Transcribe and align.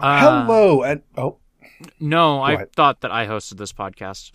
Uh, 0.00 0.44
Hello, 0.44 0.82
and 0.82 1.02
oh, 1.16 1.38
No, 2.00 2.40
I 2.40 2.52
ahead. 2.52 2.72
thought 2.72 3.00
that 3.00 3.10
I 3.10 3.26
hosted 3.26 3.56
this 3.58 3.72
podcast. 3.72 4.30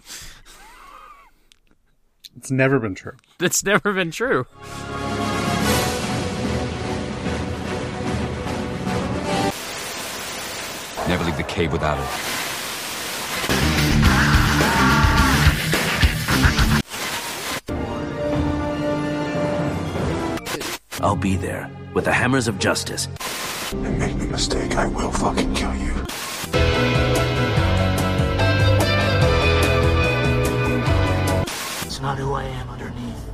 it's 2.36 2.52
never 2.52 2.80
been 2.80 2.96
true. 2.96 3.16
It's 3.40 3.64
never 3.64 3.94
been 3.94 4.12
true. 4.12 4.46
Never 11.08 11.26
leave 11.26 11.38
the 11.38 11.44
cave 11.44 11.72
without 11.74 11.98
it. 12.00 12.10
I'll 21.02 21.16
be 21.18 21.36
there 21.36 21.70
with 21.94 22.06
the 22.06 22.14
hammers 22.14 22.48
of 22.48 22.60
justice. 22.60 23.08
And 23.74 23.98
make 24.00 24.16
no 24.16 24.26
mistake, 24.28 24.76
I 24.76 24.86
will 24.88 25.12
fucking 25.12 25.54
kill 25.56 25.74
you. 25.76 25.94
It's 31.82 32.00
not 32.00 32.20
who 32.20 32.34
I 32.34 32.44
am 32.44 32.70
underneath, 32.70 33.26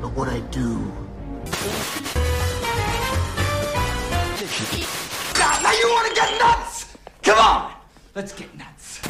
but 0.00 0.12
what 0.12 0.28
I 0.28 0.40
do. 0.50 0.90
Now 5.62 5.72
you 5.72 5.88
want 5.88 6.08
to 6.08 6.14
get 6.14 6.40
nuts? 6.40 6.96
Come 7.22 7.38
on, 7.38 7.72
let's 8.14 8.32
get 8.32 8.48
nuts. 8.56 9.00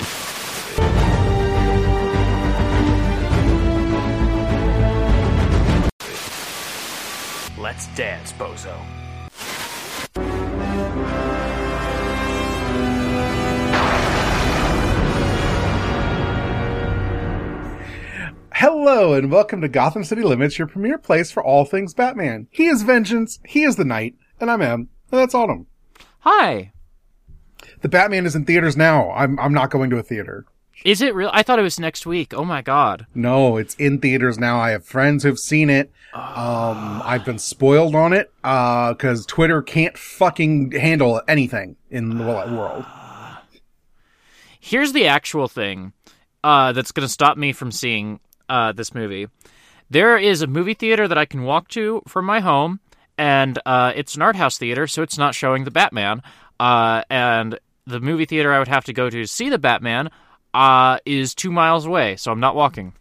Let's 7.56 7.86
dance, 7.96 8.32
bozo. 8.32 9.03
Hello, 18.66 19.12
and 19.12 19.30
welcome 19.30 19.60
to 19.60 19.68
Gotham 19.68 20.04
City 20.04 20.22
Limits, 20.22 20.58
your 20.58 20.66
premier 20.66 20.96
place 20.96 21.30
for 21.30 21.44
all 21.44 21.66
things 21.66 21.92
Batman. 21.92 22.48
He 22.50 22.64
is 22.64 22.82
Vengeance, 22.82 23.38
he 23.44 23.62
is 23.62 23.76
the 23.76 23.84
Knight, 23.84 24.14
and 24.40 24.50
I'm 24.50 24.62
Em, 24.62 24.88
and 25.12 25.20
that's 25.20 25.34
Autumn. 25.34 25.66
Hi. 26.20 26.72
The 27.82 27.90
Batman 27.90 28.24
is 28.24 28.34
in 28.34 28.46
theaters 28.46 28.74
now. 28.74 29.10
I'm 29.10 29.38
I'm 29.38 29.52
not 29.52 29.68
going 29.68 29.90
to 29.90 29.98
a 29.98 30.02
theater. 30.02 30.46
Is 30.82 31.02
it 31.02 31.14
real? 31.14 31.28
I 31.30 31.42
thought 31.42 31.58
it 31.58 31.62
was 31.62 31.78
next 31.78 32.06
week. 32.06 32.32
Oh 32.32 32.46
my 32.46 32.62
god. 32.62 33.06
No, 33.14 33.58
it's 33.58 33.74
in 33.74 33.98
theaters 33.98 34.38
now. 34.38 34.58
I 34.58 34.70
have 34.70 34.86
friends 34.86 35.24
who've 35.24 35.38
seen 35.38 35.68
it. 35.68 35.92
Um, 36.14 37.02
I've 37.04 37.26
been 37.26 37.38
spoiled 37.38 37.94
on 37.94 38.14
it, 38.14 38.32
uh, 38.44 38.94
cause 38.94 39.26
Twitter 39.26 39.60
can't 39.60 39.98
fucking 39.98 40.72
handle 40.72 41.20
anything 41.28 41.76
in 41.90 42.16
the 42.16 42.24
world. 42.24 42.86
Here's 44.58 44.94
the 44.94 45.06
actual 45.06 45.48
thing 45.48 45.92
uh, 46.42 46.72
that's 46.72 46.92
going 46.92 47.06
to 47.06 47.12
stop 47.12 47.36
me 47.36 47.52
from 47.52 47.70
seeing 47.70 48.20
uh, 48.48 48.72
this 48.72 48.94
movie. 48.94 49.28
There 49.90 50.16
is 50.16 50.42
a 50.42 50.46
movie 50.46 50.74
theater 50.74 51.06
that 51.06 51.18
I 51.18 51.24
can 51.24 51.44
walk 51.44 51.68
to 51.68 52.02
from 52.08 52.24
my 52.24 52.40
home, 52.40 52.80
and 53.18 53.58
uh, 53.66 53.92
it's 53.94 54.14
an 54.14 54.22
art 54.22 54.36
house 54.36 54.58
theater, 54.58 54.86
so 54.86 55.02
it's 55.02 55.18
not 55.18 55.34
showing 55.34 55.64
the 55.64 55.70
Batman. 55.70 56.22
Uh, 56.58 57.02
and 57.10 57.58
the 57.86 58.00
movie 58.00 58.24
theater 58.24 58.52
I 58.52 58.58
would 58.58 58.68
have 58.68 58.84
to 58.84 58.92
go 58.92 59.10
to 59.10 59.20
to 59.20 59.26
see 59.26 59.50
the 59.50 59.58
Batman 59.58 60.10
uh, 60.52 60.98
is 61.04 61.34
two 61.34 61.52
miles 61.52 61.86
away, 61.86 62.16
so 62.16 62.32
I'm 62.32 62.40
not 62.40 62.54
walking. 62.54 62.94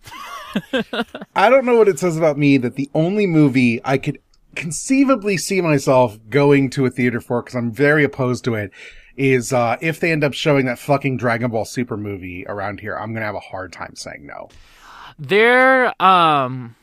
I 1.35 1.49
don't 1.49 1.65
know 1.65 1.77
what 1.77 1.87
it 1.87 1.99
says 1.99 2.17
about 2.17 2.37
me 2.37 2.57
that 2.57 2.75
the 2.75 2.89
only 2.93 3.27
movie 3.27 3.79
I 3.83 3.97
could 3.97 4.19
conceivably 4.55 5.37
see 5.37 5.61
myself 5.61 6.19
going 6.29 6.69
to 6.71 6.85
a 6.85 6.89
theater 6.89 7.21
for, 7.21 7.41
because 7.41 7.55
I'm 7.55 7.71
very 7.71 8.03
opposed 8.03 8.43
to 8.45 8.55
it, 8.55 8.71
is 9.15 9.53
uh, 9.53 9.77
if 9.81 9.99
they 9.99 10.11
end 10.11 10.23
up 10.23 10.33
showing 10.33 10.65
that 10.65 10.79
fucking 10.79 11.17
Dragon 11.17 11.51
Ball 11.51 11.65
Super 11.65 11.97
movie 11.97 12.45
around 12.47 12.79
here, 12.79 12.95
I'm 12.97 13.13
gonna 13.13 13.25
have 13.25 13.35
a 13.35 13.39
hard 13.39 13.71
time 13.71 13.95
saying 13.95 14.25
no. 14.25 14.49
They're 15.19 16.01
um 16.01 16.75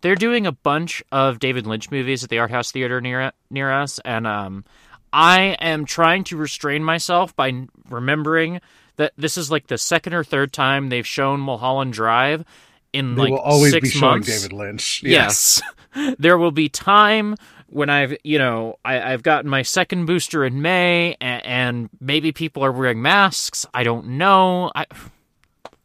they're 0.00 0.14
doing 0.14 0.46
a 0.46 0.52
bunch 0.52 1.02
of 1.10 1.38
David 1.38 1.66
Lynch 1.66 1.90
movies 1.90 2.22
at 2.24 2.30
the 2.30 2.38
Art 2.38 2.50
House 2.50 2.70
Theater 2.70 3.00
near 3.00 3.32
near 3.50 3.70
us, 3.70 3.98
and 4.04 4.26
um 4.26 4.64
I 5.12 5.56
am 5.60 5.84
trying 5.84 6.24
to 6.24 6.36
restrain 6.36 6.84
myself 6.84 7.34
by 7.34 7.66
remembering 7.88 8.60
that 8.96 9.12
this 9.16 9.38
is 9.38 9.50
like 9.50 9.68
the 9.68 9.78
second 9.78 10.12
or 10.12 10.22
third 10.24 10.52
time 10.52 10.88
they've 10.88 11.06
shown 11.06 11.40
Mulholland 11.40 11.92
Drive 11.92 12.44
in 12.92 13.14
They 13.14 13.22
like 13.22 13.30
will 13.30 13.38
always 13.38 13.72
six 13.72 13.92
be 13.92 13.98
showing 13.98 14.12
months. 14.12 14.28
David 14.28 14.52
Lynch. 14.52 15.02
Yes. 15.02 15.62
there 16.18 16.36
will 16.36 16.50
be 16.50 16.68
time 16.68 17.36
when 17.68 17.90
I've, 17.90 18.16
you 18.24 18.38
know, 18.38 18.76
I, 18.84 19.12
I've 19.12 19.22
gotten 19.22 19.50
my 19.50 19.62
second 19.62 20.06
booster 20.06 20.44
in 20.44 20.62
May, 20.62 21.16
and, 21.20 21.46
and 21.46 21.90
maybe 22.00 22.32
people 22.32 22.64
are 22.64 22.72
wearing 22.72 23.02
masks. 23.02 23.66
I 23.74 23.82
don't 23.82 24.06
know. 24.18 24.72
I, 24.74 24.86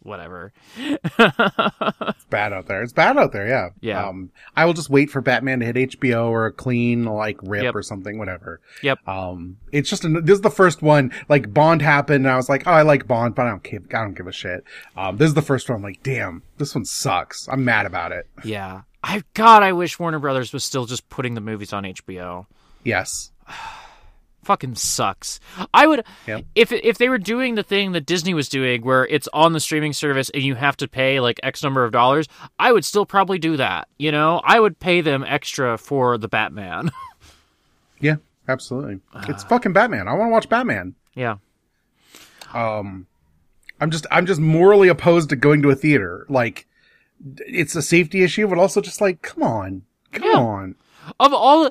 whatever. 0.03 0.53
It's 0.77 2.25
bad 2.29 2.53
out 2.53 2.67
there. 2.67 2.83
It's 2.83 2.93
bad 2.93 3.17
out 3.17 3.31
there. 3.31 3.47
Yeah. 3.47 3.69
Yeah. 3.81 4.07
Um, 4.07 4.31
I 4.55 4.65
will 4.65 4.73
just 4.73 4.89
wait 4.89 5.09
for 5.09 5.21
Batman 5.21 5.59
to 5.59 5.65
hit 5.65 5.75
HBO 5.75 6.29
or 6.29 6.45
a 6.45 6.51
clean 6.51 7.05
like 7.05 7.39
rip 7.43 7.63
Yep. 7.63 7.75
or 7.75 7.81
something, 7.81 8.17
whatever. 8.17 8.61
Yep. 8.81 9.07
Um, 9.07 9.57
it's 9.71 9.89
just 9.89 10.05
an, 10.05 10.25
this 10.25 10.35
is 10.35 10.41
the 10.41 10.49
first 10.49 10.81
one. 10.81 11.11
Like 11.29 11.53
Bond 11.53 11.81
happened, 11.81 12.25
and 12.25 12.29
I 12.29 12.35
was 12.35 12.49
like, 12.49 12.67
oh, 12.67 12.71
I 12.71 12.81
like 12.81 13.07
Bond, 13.07 13.35
but 13.35 13.45
I 13.45 13.49
don't 13.49 13.63
give, 13.63 13.85
I 13.89 14.03
don't 14.03 14.13
give 14.13 14.27
a 14.27 14.31
shit. 14.31 14.63
Um, 14.95 15.17
this 15.17 15.27
is 15.27 15.33
the 15.33 15.41
first 15.41 15.69
one. 15.69 15.77
I'm 15.77 15.83
like, 15.83 16.03
damn, 16.03 16.43
this 16.57 16.75
one 16.75 16.85
sucks. 16.85 17.47
I'm 17.49 17.65
mad 17.65 17.85
about 17.85 18.11
it. 18.11 18.27
Yeah. 18.43 18.81
I 19.03 19.23
God, 19.33 19.63
I 19.63 19.73
wish 19.73 19.99
Warner 19.99 20.19
Brothers 20.19 20.53
was 20.53 20.63
still 20.63 20.85
just 20.85 21.09
putting 21.09 21.33
the 21.33 21.41
movies 21.41 21.73
on 21.73 21.83
HBO. 21.83 22.45
Yes. 22.83 23.31
Fucking 24.43 24.75
sucks. 24.75 25.39
I 25.73 25.87
would 25.87 26.05
Yep. 26.27 26.45
if 26.55 26.71
if 26.71 26.97
they 26.97 27.09
were 27.09 27.17
doing 27.17 27.55
the 27.55 27.63
thing 27.63 27.93
that 27.93 28.05
Disney 28.05 28.33
was 28.33 28.49
doing 28.49 28.81
where 28.83 29.05
it's 29.07 29.27
on 29.33 29.53
the 29.53 29.59
streaming 29.59 29.93
service 29.93 30.29
and 30.33 30.43
you 30.43 30.55
have 30.55 30.75
to 30.77 30.87
pay 30.87 31.19
like 31.19 31.39
X 31.43 31.63
number 31.63 31.83
of 31.85 31.91
dollars, 31.91 32.27
I 32.59 32.71
would 32.71 32.83
still 32.85 33.05
probably 33.05 33.39
do 33.39 33.57
that. 33.57 33.87
You 33.97 34.11
know, 34.11 34.41
I 34.43 34.59
would 34.59 34.79
pay 34.79 35.01
them 35.01 35.23
extra 35.27 35.77
for 35.77 36.17
the 36.17 36.27
Batman. 36.27 36.91
Yeah. 37.99 38.15
Absolutely. 38.49 38.99
it's 39.29 39.45
fucking 39.45 39.71
Batman. 39.71 40.09
I 40.09 40.13
want 40.13 40.27
to 40.27 40.31
watch 40.33 40.49
Batman. 40.49 40.95
yeah. 41.15 41.37
Um 42.53 43.07
I'm 43.79 43.91
just 43.91 44.05
I'm 44.11 44.25
just 44.25 44.39
morally 44.41 44.87
opposed 44.89 45.29
to 45.29 45.35
going 45.35 45.61
to 45.61 45.69
a 45.69 45.75
theater. 45.75 46.25
Like 46.29 46.67
it's 47.39 47.75
a 47.75 47.81
safety 47.81 48.23
issue, 48.23 48.47
but 48.47 48.57
also 48.57 48.81
just 48.81 48.99
like, 49.01 49.21
come 49.21 49.43
on. 49.43 49.83
Come 50.11 50.29
Yeah. 50.29 50.37
on. 50.37 50.75
Of 51.19 51.33
all 51.33 51.69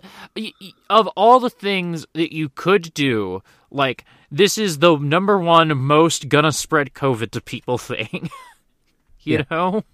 of 0.90 1.06
all 1.08 1.40
the 1.40 1.50
things 1.50 2.06
that 2.14 2.34
you 2.34 2.48
could 2.48 2.92
do, 2.94 3.42
like 3.70 4.04
this 4.30 4.58
is 4.58 4.78
the 4.78 4.96
number 4.96 5.38
one 5.38 5.76
most 5.78 6.28
gonna 6.28 6.52
spread 6.52 6.92
COVID 6.94 7.30
to 7.32 7.40
people 7.40 7.78
thing. 7.78 8.30
you 9.20 9.38
Yeah. 9.38 9.44
know? 9.50 9.84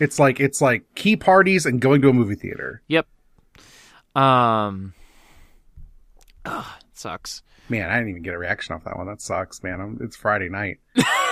It's 0.00 0.18
like 0.18 0.40
it's 0.40 0.60
like 0.60 0.84
key 0.94 1.16
parties 1.16 1.64
and 1.66 1.80
going 1.80 2.02
to 2.02 2.08
a 2.08 2.12
movie 2.12 2.34
theater. 2.34 2.82
Yep. 2.88 3.06
Um. 4.14 4.94
ugh, 6.44 6.66
it 6.80 6.98
sucks. 6.98 7.42
Man, 7.68 7.90
I 7.90 7.94
didn't 7.96 8.10
even 8.10 8.22
get 8.22 8.34
a 8.34 8.38
reaction 8.38 8.74
off 8.74 8.84
that 8.84 8.96
one. 8.96 9.06
That 9.06 9.20
sucks, 9.20 9.62
man. 9.62 9.80
I'm, 9.80 9.98
it's 10.00 10.16
Friday 10.16 10.48
night. 10.48 10.78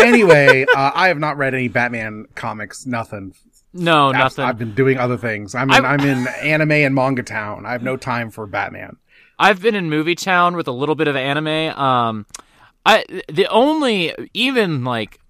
anyway, 0.00 0.64
uh, 0.74 0.90
I 0.94 1.08
have 1.08 1.18
not 1.18 1.36
read 1.36 1.54
any 1.54 1.68
Batman 1.68 2.26
comics. 2.34 2.86
Nothing. 2.86 3.34
No, 3.72 4.08
I've- 4.08 4.18
nothing. 4.18 4.44
I've 4.44 4.58
been 4.58 4.74
doing 4.74 4.98
other 4.98 5.16
things. 5.16 5.54
I'm 5.54 5.70
in, 5.70 5.84
I'm- 5.84 6.00
I'm 6.00 6.00
in 6.08 6.26
anime 6.42 6.72
and 6.72 6.94
manga 6.94 7.22
town. 7.22 7.66
I 7.66 7.72
have 7.72 7.82
no 7.82 7.96
time 7.96 8.30
for 8.30 8.46
Batman. 8.46 8.96
I've 9.38 9.60
been 9.60 9.74
in 9.74 9.90
Movie 9.90 10.14
Town 10.14 10.56
with 10.56 10.66
a 10.66 10.72
little 10.72 10.94
bit 10.94 11.08
of 11.08 11.16
anime. 11.16 11.46
Um, 11.78 12.24
I 12.86 13.04
the 13.28 13.46
only 13.48 14.14
even 14.32 14.82
like 14.84 15.20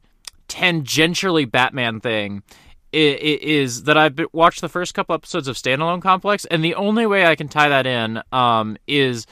tangentially 0.49 1.51
Batman 1.51 2.01
thing 2.01 2.43
is 2.93 3.83
that 3.83 3.97
I've 3.97 4.19
watched 4.33 4.61
the 4.61 4.69
first 4.69 4.95
couple 4.95 5.15
episodes 5.15 5.49
of 5.49 5.57
Standalone 5.57 6.01
Complex, 6.01 6.45
and 6.47 6.63
the 6.65 6.75
only 6.77 7.05
way 7.05 7.27
I 7.27 7.35
can 7.35 7.49
tie 7.49 7.69
that 7.69 7.87
in 7.87 8.23
um, 8.33 8.77
is. 8.87 9.27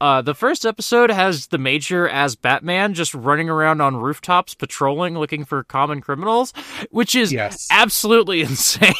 Uh, 0.00 0.20
the 0.20 0.34
first 0.34 0.66
episode 0.66 1.10
has 1.10 1.46
the 1.46 1.58
Major 1.58 2.08
as 2.08 2.36
Batman 2.36 2.94
just 2.94 3.14
running 3.14 3.48
around 3.48 3.80
on 3.80 3.96
rooftops 3.96 4.54
patrolling 4.54 5.16
looking 5.18 5.44
for 5.44 5.62
common 5.64 6.00
criminals, 6.00 6.52
which 6.90 7.14
is 7.14 7.32
Yes. 7.32 7.68
absolutely 7.70 8.40
insane. 8.42 8.92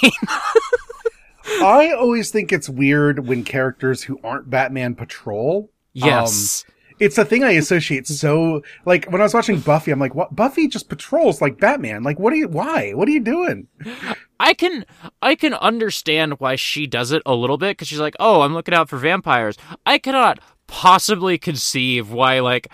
I 1.47 1.93
always 1.93 2.31
think 2.31 2.53
it's 2.53 2.69
weird 2.69 3.27
when 3.27 3.45
characters 3.45 4.03
who 4.03 4.19
aren't 4.25 4.49
Batman 4.49 4.95
patrol. 4.95 5.71
yes. 5.93 6.65
Um, 6.67 6.71
it's 7.01 7.19
a 7.19 7.25
thing 7.25 7.43
I 7.43 7.51
associate 7.51 8.07
so 8.07 8.63
like 8.87 9.07
when 9.11 9.21
I 9.21 9.25
was 9.25 9.35
watching 9.35 9.59
Buffy, 9.59 9.91
I'm 9.91 9.99
like, 9.99 10.15
what? 10.15 10.35
Buffy 10.37 10.69
just 10.69 10.89
patrols 10.89 11.43
like 11.43 11.59
Batman. 11.59 12.05
Like, 12.05 12.21
what 12.21 12.33
are 12.33 12.37
you? 12.37 12.47
Why? 12.47 12.93
What 12.93 13.09
are 13.09 13.11
you 13.11 13.19
doing? 13.21 13.67
I 14.39 14.55
can 14.55 14.87
I 15.21 15.35
can 15.35 15.55
understand 15.55 16.35
why 16.39 16.55
she 16.55 16.87
does 16.87 17.11
it 17.11 17.21
a 17.27 17.35
little 17.35 17.59
bit 17.59 17.73
because 17.73 17.89
she's 17.89 17.99
like, 17.99 18.15
oh, 18.21 18.43
I'm 18.43 18.55
looking 18.55 18.75
out 18.75 18.89
for 18.89 18.97
vampires. 18.97 19.57
I 19.85 19.99
cannot 19.99 20.39
possibly 20.67 21.39
conceive 21.39 22.11
why 22.11 22.41
like 22.41 22.71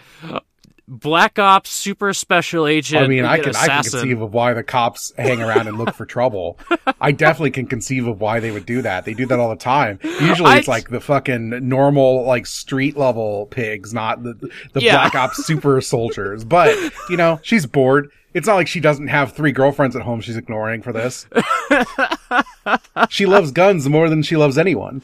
Black 0.92 1.38
Ops 1.38 1.70
super 1.70 2.12
special 2.12 2.66
agent. 2.66 3.04
I 3.04 3.06
mean, 3.06 3.24
I 3.24 3.38
can 3.38 3.54
I 3.54 3.66
can 3.68 3.82
conceive 3.82 4.20
of 4.20 4.34
why 4.34 4.54
the 4.54 4.64
cops 4.64 5.12
hang 5.16 5.40
around 5.40 5.68
and 5.68 5.78
look 5.78 5.94
for 5.94 6.04
trouble. 6.04 6.58
I 7.00 7.12
definitely 7.12 7.52
can 7.52 7.66
conceive 7.66 8.08
of 8.08 8.20
why 8.20 8.40
they 8.40 8.50
would 8.50 8.66
do 8.66 8.82
that. 8.82 9.04
They 9.04 9.14
do 9.14 9.24
that 9.26 9.38
all 9.38 9.50
the 9.50 9.54
time. 9.56 10.00
Usually, 10.02 10.50
it's 10.58 10.66
like 10.66 10.88
the 10.90 11.00
fucking 11.00 11.68
normal, 11.68 12.24
like 12.24 12.44
street 12.44 12.96
level 12.96 13.46
pigs, 13.46 13.94
not 13.94 14.24
the 14.24 14.34
the 14.72 14.82
Yeah. 14.82 14.96
Black 14.96 15.14
Ops 15.14 15.46
super 15.46 15.80
soldiers. 15.80 16.42
But 16.42 16.76
you 17.08 17.16
know, 17.16 17.38
she's 17.42 17.66
bored. 17.66 18.10
It's 18.32 18.46
not 18.46 18.54
like 18.54 18.68
she 18.68 18.80
doesn't 18.80 19.08
have 19.08 19.32
three 19.32 19.52
girlfriends 19.52 19.96
at 19.96 20.02
home 20.02 20.20
she's 20.20 20.36
ignoring 20.36 20.82
for 20.82 20.92
this. 20.92 21.26
she 23.08 23.26
loves 23.26 23.50
guns 23.50 23.88
more 23.88 24.08
than 24.08 24.22
she 24.22 24.36
loves 24.36 24.56
anyone. 24.56 25.02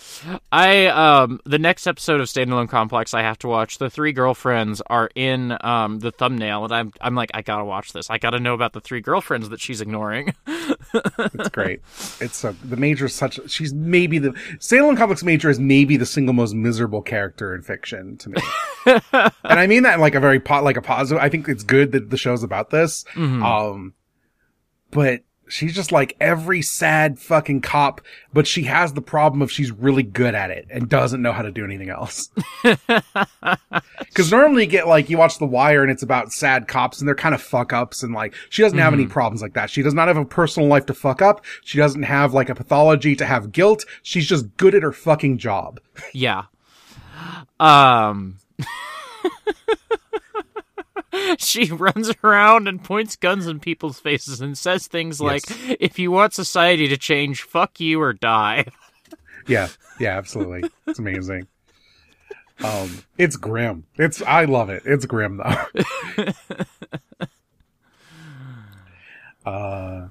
I 0.52 0.87
um 0.87 1.40
the 1.44 1.58
next 1.58 1.87
episode 1.87 2.20
of 2.20 2.28
Standalone 2.28 2.69
Complex 2.69 3.14
I 3.14 3.23
have 3.23 3.38
to 3.40 3.49
watch. 3.49 3.78
The 3.78 3.90
three 3.90 4.12
girlfriends 4.12 4.81
are 4.87 5.11
in 5.14 5.56
um 5.62 5.99
the 5.99 6.12
thumbnail, 6.12 6.64
and 6.64 6.73
I'm 6.73 6.93
I'm 7.00 7.14
like 7.14 7.31
I 7.34 7.43
gotta 7.43 7.64
watch 7.64 7.93
this. 7.93 8.11
I 8.11 8.19
gotta 8.19 8.38
know 8.38 8.55
about 8.55 8.73
the 8.73 8.81
three 8.81 9.00
girlfriends 9.00 9.49
that 9.49 9.61
she's 9.61 9.81
ignoring. 9.81 10.34
It's 11.19 11.49
great. 11.50 11.81
It's 12.20 12.37
so 12.37 12.55
the 12.64 12.76
major 12.76 13.06
is 13.06 13.14
such. 13.14 13.38
She's 13.50 13.75
maybe 13.75 14.19
the 14.19 14.31
Standalone 14.58 14.96
Complex 14.96 15.23
Major 15.23 15.50
is 15.50 15.58
maybe 15.58 15.96
the 15.96 16.06
single 16.06 16.32
most 16.32 16.55
miserable 16.55 17.02
character 17.02 17.55
in 17.55 17.62
fiction 17.62 18.17
to 18.19 18.31
me, 18.31 18.37
and 18.87 19.32
I 19.44 19.67
mean 19.67 19.82
that 19.82 19.94
in 19.94 20.00
like 20.00 20.14
a 20.14 20.20
very 20.20 20.40
po- 20.40 20.62
like 20.62 20.76
a 20.76 20.82
positive. 20.82 21.23
I 21.23 21.28
think 21.28 21.49
it's 21.49 21.62
good 21.62 21.93
that 21.93 22.11
the 22.11 22.17
show's 22.17 22.43
about 22.43 22.70
this. 22.70 23.05
Um, 23.16 23.94
but 24.90 25.22
she's 25.48 25.74
just 25.74 25.92
like 25.92 26.16
every 26.20 26.60
sad 26.62 27.18
fucking 27.18 27.60
cop, 27.60 28.00
but 28.32 28.46
she 28.46 28.64
has 28.64 28.92
the 28.92 29.00
problem 29.02 29.42
of 29.42 29.50
she's 29.50 29.70
really 29.70 30.02
good 30.02 30.34
at 30.34 30.50
it 30.50 30.66
and 30.70 30.88
doesn't 30.88 31.22
know 31.22 31.32
how 31.32 31.42
to 31.42 31.50
do 31.52 31.64
anything 31.64 31.90
else. 31.90 32.30
Because 33.98 34.30
normally 34.32 34.64
you 34.64 34.70
get 34.70 34.88
like 34.88 35.10
you 35.10 35.18
watch 35.18 35.38
The 35.38 35.46
Wire 35.46 35.82
and 35.82 35.90
it's 35.90 36.02
about 36.02 36.32
sad 36.32 36.66
cops 36.68 37.00
and 37.00 37.06
they're 37.06 37.14
kind 37.14 37.34
of 37.34 37.42
fuck 37.42 37.72
ups 37.74 38.02
and 38.02 38.14
like 38.14 38.34
she 38.48 38.62
doesn't 38.62 38.78
have 38.78 38.94
any 38.94 39.06
problems 39.06 39.42
like 39.42 39.52
that. 39.54 39.68
She 39.68 39.82
does 39.82 39.92
not 39.92 40.08
have 40.08 40.16
a 40.16 40.24
personal 40.24 40.68
life 40.68 40.86
to 40.86 40.94
fuck 40.94 41.20
up. 41.20 41.44
She 41.62 41.76
doesn't 41.76 42.04
have 42.04 42.32
like 42.32 42.48
a 42.48 42.54
pathology 42.54 43.14
to 43.16 43.26
have 43.26 43.52
guilt. 43.52 43.84
She's 44.02 44.26
just 44.26 44.56
good 44.56 44.74
at 44.74 44.82
her 44.82 44.92
fucking 44.92 45.36
job. 45.38 45.80
yeah. 46.14 46.44
Um. 47.60 48.38
she 51.38 51.70
runs 51.70 52.12
around 52.22 52.68
and 52.68 52.82
points 52.82 53.16
guns 53.16 53.46
in 53.46 53.60
people's 53.60 54.00
faces 54.00 54.40
and 54.40 54.56
says 54.56 54.86
things 54.86 55.20
like, 55.20 55.44
"If 55.80 55.98
you 55.98 56.10
want 56.10 56.34
society 56.34 56.88
to 56.88 56.96
change, 56.96 57.42
fuck 57.42 57.80
you 57.80 58.00
or 58.00 58.12
die." 58.12 58.66
Yeah, 59.48 59.68
yeah, 60.00 60.18
absolutely. 60.18 60.68
It's 60.88 60.98
amazing. 60.98 61.46
Um, 62.64 63.04
it's 63.16 63.36
grim. 63.36 63.86
It's 63.94 64.20
I 64.20 64.44
love 64.46 64.70
it. 64.70 64.82
It's 64.84 65.06
grim 65.06 65.36
though. 65.36 65.66
uh, 69.48 70.08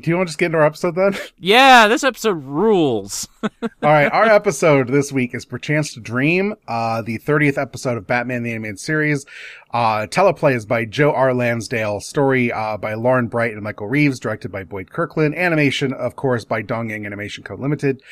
do 0.00 0.10
you 0.10 0.16
want 0.16 0.28
to 0.28 0.30
just 0.30 0.38
get 0.38 0.46
into 0.46 0.58
our 0.58 0.64
episode 0.64 0.94
then? 0.94 1.14
Yeah, 1.40 1.86
this 1.88 2.02
episode 2.04 2.42
rules. 2.44 3.28
All 3.42 3.50
right, 3.82 4.10
our 4.12 4.24
episode 4.24 4.88
this 4.88 5.12
week 5.12 5.34
is 5.34 5.44
Perchance 5.44 5.94
to 5.94 6.00
Dream, 6.00 6.54
uh, 6.66 7.00
the 7.02 7.18
30th 7.20 7.56
episode 7.56 7.96
of 7.96 8.06
Batman 8.06 8.42
the 8.42 8.50
Animated 8.50 8.80
Series. 8.80 9.24
Uh, 9.72 10.06
teleplay 10.06 10.54
is 10.54 10.66
by 10.66 10.84
Joe 10.84 11.12
R. 11.12 11.32
Lansdale, 11.32 12.00
story, 12.00 12.50
uh, 12.52 12.76
by 12.76 12.94
Lauren 12.94 13.28
Bright 13.28 13.52
and 13.52 13.62
Michael 13.62 13.86
Reeves, 13.86 14.18
directed 14.18 14.50
by 14.50 14.64
Boyd 14.64 14.90
Kirkland, 14.90 15.34
animation, 15.36 15.92
of 15.92 16.16
course, 16.16 16.44
by 16.44 16.60
Dong 16.60 16.90
Yang 16.90 17.06
Animation 17.06 17.44
Co. 17.44 17.54
Limited. 17.54 18.02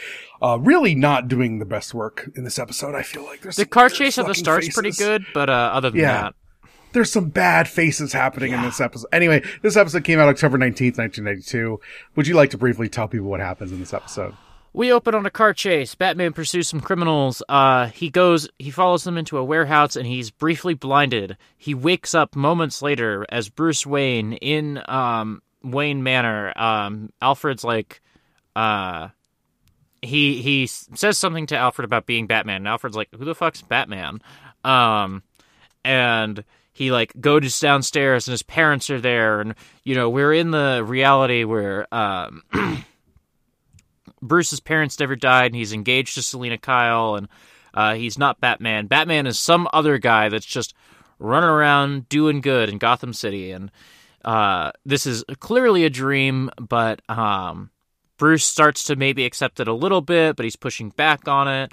Uh, 0.41 0.59
really 0.61 0.95
not 0.95 1.29
doing 1.29 1.59
the 1.59 1.65
best 1.65 1.95
work 1.95 2.31
in 2.37 2.45
this 2.45 2.59
episode, 2.59 2.95
I 2.95 3.03
feel 3.03 3.25
like. 3.25 3.41
There's 3.41 3.57
The 3.57 3.67
car 3.67 3.89
chase 3.89 4.19
at 4.19 4.27
the 4.27 4.35
start's 4.35 4.73
pretty 4.73 4.93
good, 4.93 5.27
but 5.35 5.51
uh, 5.51 5.53
other 5.73 5.91
than 5.91 6.01
Yeah. 6.01 6.23
that, 6.23 6.35
There's 6.97 7.13
some 7.13 7.29
bad 7.29 7.69
faces 7.69 8.15
happening 8.15 8.55
in 8.55 8.63
this 8.63 8.81
episode. 8.81 9.09
Anyway, 9.13 9.43
this 9.61 9.77
episode 9.77 10.03
came 10.03 10.19
out 10.19 10.31
October 10.31 10.57
19th, 10.57 10.97
1992. 10.97 11.79
Would 12.15 12.27
you 12.27 12.35
like 12.35 12.49
to 12.53 12.57
briefly 12.57 12.89
tell 12.89 13.07
people 13.07 13.27
what 13.27 13.41
happens 13.41 13.71
in 13.71 13.81
this 13.81 13.93
episode? 13.93 14.35
We 14.73 14.91
open 14.91 15.15
on 15.15 15.27
a 15.27 15.31
car 15.31 15.53
chase. 15.53 15.95
Batman 15.95 16.33
pursues 16.33 16.69
some 16.69 16.81
criminals. 16.81 17.43
Uh, 17.51 17.89
he 17.89 18.09
goes, 18.09 18.49
he 18.59 18.71
follows 18.71 19.05
them 19.05 19.19
into 19.19 19.37
a 19.37 19.45
warehouse, 19.45 19.95
and 19.95 20.07
he's 20.07 20.31
briefly 20.31 20.73
blinded. 20.73 21.37
He 21.59 21.75
wakes 21.75 22.15
up 22.15 22.35
moments 22.35 22.81
later 22.81 23.27
as 23.29 23.51
Bruce 23.51 23.85
Wayne 23.85 24.33
in 24.33 24.81
um, 24.89 25.43
Wayne 25.63 26.03
Manor. 26.03 26.55
Um, 26.57 27.13
Alfred's 27.21 27.63
like, 27.63 28.01
uh, 28.55 29.09
he 30.01 30.41
he 30.41 30.67
says 30.67 31.19
something 31.19 31.47
to 31.49 31.59
Alfred 31.59 31.85
about 31.85 32.07
being 32.07 32.27
Batman. 32.27 32.57
And 32.57 32.69
Alfred's 32.69 32.97
like, 32.97 33.11
"Who 33.15 33.27
the 33.27 33.35
fuck's 33.35 33.61
Batman?" 33.61 34.23
Um, 34.65 35.23
and 35.85 36.43
he 36.77 36.93
like 36.93 37.19
goes 37.19 37.59
downstairs, 37.59 38.29
and 38.29 38.33
his 38.33 38.43
parents 38.43 38.91
are 38.91 39.01
there, 39.01 39.41
and 39.41 39.55
you 39.83 39.95
know 39.95 40.11
we're 40.11 40.35
in 40.35 40.51
the 40.51 40.85
reality 40.87 41.45
where 41.45 41.93
um. 41.93 42.43
Bruce's 44.23 44.61
parents 44.61 44.99
never 44.99 45.15
died, 45.15 45.47
and 45.47 45.55
he's 45.55 45.73
engaged 45.73 46.15
to 46.15 46.23
Selina 46.23 46.59
Kyle, 46.59 47.17
and 47.17 47.29
uh, 47.75 47.95
he's 47.95 48.19
not 48.19 48.41
Batman. 48.41 48.87
Batman 48.87 49.27
is 49.27 49.39
some 49.39 49.69
other 49.73 49.99
guy 49.99 50.29
that's 50.31 50.47
just 50.47 50.75
running 51.19 51.49
around 51.49 52.09
doing 52.09 52.41
good 52.41 52.69
in 52.69 52.79
Gotham 52.79 53.13
City, 53.13 53.53
and 53.53 53.71
uh, 54.25 54.73
this 54.85 55.07
is 55.07 55.25
clearly 55.39 55.85
a 55.85 55.91
dream. 55.91 56.51
But 56.59 57.03
um, 57.09 57.71
Bruce 58.19 58.45
starts 58.45 58.85
to 58.85 58.97
maybe 58.97 59.25
accept 59.25 59.61
it 59.61 59.69
a 59.69 59.75
little 59.75 60.01
bit, 60.01 60.37
but 60.37 60.45
he's 60.45 60.57
pushing 60.57 60.91
back 60.91 61.29
on 61.29 61.49
it. 61.49 61.73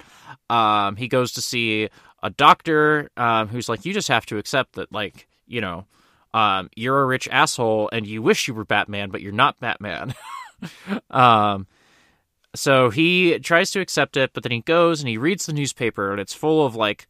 Um, 0.50 0.96
he 0.96 1.08
goes 1.08 1.32
to 1.32 1.42
see 1.42 1.88
a 2.24 2.30
doctor 2.30 3.10
um, 3.16 3.46
who's 3.46 3.68
like, 3.68 3.84
"You 3.84 3.94
just 3.94 4.08
have 4.08 4.26
to 4.26 4.38
accept 4.38 4.72
that, 4.72 4.92
like, 4.92 5.28
you 5.46 5.60
know." 5.60 5.86
Um, 6.32 6.68
you're 6.74 7.00
a 7.00 7.06
rich 7.06 7.28
asshole 7.30 7.88
and 7.92 8.04
you 8.04 8.20
wish 8.20 8.48
you 8.48 8.54
were 8.54 8.64
Batman, 8.64 9.10
but 9.10 9.22
you're 9.22 9.30
not 9.30 9.60
Batman. 9.60 10.16
um, 11.12 11.68
so 12.54 12.90
he 12.90 13.38
tries 13.38 13.70
to 13.72 13.80
accept 13.80 14.16
it, 14.16 14.32
but 14.32 14.42
then 14.42 14.52
he 14.52 14.60
goes 14.60 15.00
and 15.00 15.08
he 15.08 15.18
reads 15.18 15.46
the 15.46 15.52
newspaper, 15.52 16.12
and 16.12 16.20
it's 16.20 16.34
full 16.34 16.64
of 16.64 16.74
like 16.74 17.06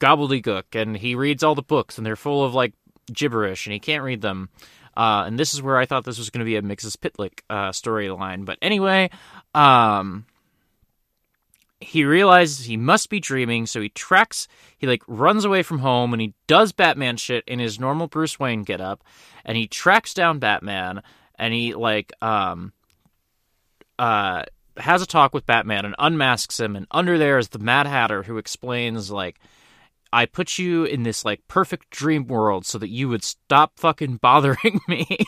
gobbledygook, 0.00 0.74
and 0.74 0.96
he 0.96 1.14
reads 1.14 1.42
all 1.42 1.54
the 1.54 1.62
books, 1.62 1.98
and 1.98 2.06
they're 2.06 2.16
full 2.16 2.44
of 2.44 2.54
like 2.54 2.72
gibberish, 3.12 3.66
and 3.66 3.72
he 3.72 3.80
can't 3.80 4.04
read 4.04 4.20
them. 4.20 4.48
Uh, 4.96 5.24
and 5.26 5.38
this 5.38 5.54
is 5.54 5.62
where 5.62 5.76
I 5.76 5.86
thought 5.86 6.04
this 6.04 6.18
was 6.18 6.30
going 6.30 6.40
to 6.40 6.44
be 6.44 6.56
a 6.56 6.62
Mxyzptlk 6.62 7.40
uh, 7.48 7.70
storyline, 7.70 8.44
but 8.44 8.58
anyway, 8.60 9.10
um, 9.54 10.26
he 11.80 12.04
realizes 12.04 12.66
he 12.66 12.76
must 12.76 13.08
be 13.08 13.20
dreaming, 13.20 13.66
so 13.66 13.80
he 13.80 13.88
tracks. 13.90 14.48
He 14.76 14.86
like 14.86 15.02
runs 15.06 15.44
away 15.44 15.62
from 15.62 15.78
home, 15.78 16.12
and 16.12 16.20
he 16.20 16.34
does 16.46 16.72
Batman 16.72 17.16
shit 17.16 17.44
in 17.46 17.58
his 17.58 17.78
normal 17.78 18.08
Bruce 18.08 18.38
Wayne 18.38 18.64
getup, 18.64 19.04
and 19.44 19.56
he 19.56 19.66
tracks 19.66 20.12
down 20.12 20.38
Batman, 20.38 21.02
and 21.36 21.54
he 21.54 21.74
like 21.74 22.12
um 22.22 22.72
uh, 23.98 24.42
has 24.76 25.02
a 25.02 25.06
talk 25.06 25.34
with 25.34 25.46
Batman 25.46 25.84
and 25.84 25.94
unmasks 25.98 26.58
him, 26.58 26.76
and 26.76 26.86
under 26.90 27.18
there 27.18 27.38
is 27.38 27.48
the 27.48 27.58
Mad 27.58 27.86
Hatter 27.86 28.22
who 28.22 28.38
explains 28.38 29.10
like, 29.10 29.38
"I 30.12 30.26
put 30.26 30.58
you 30.58 30.84
in 30.84 31.02
this 31.02 31.24
like 31.24 31.46
perfect 31.48 31.90
dream 31.90 32.26
world 32.26 32.66
so 32.66 32.78
that 32.78 32.88
you 32.88 33.08
would 33.08 33.24
stop 33.24 33.78
fucking 33.78 34.16
bothering 34.16 34.80
me." 34.88 35.18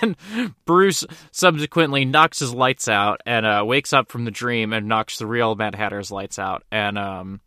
and 0.00 0.16
Bruce 0.64 1.04
subsequently 1.32 2.04
knocks 2.04 2.38
his 2.38 2.52
lights 2.54 2.88
out 2.88 3.20
and 3.26 3.46
uh, 3.46 3.64
wakes 3.66 3.92
up 3.92 4.10
from 4.10 4.24
the 4.24 4.30
dream 4.30 4.72
and 4.72 4.86
knocks 4.86 5.18
the 5.18 5.26
real 5.26 5.54
Mad 5.54 5.74
Hatter's 5.74 6.10
lights 6.10 6.38
out, 6.38 6.62
and 6.70 6.98
um. 6.98 7.40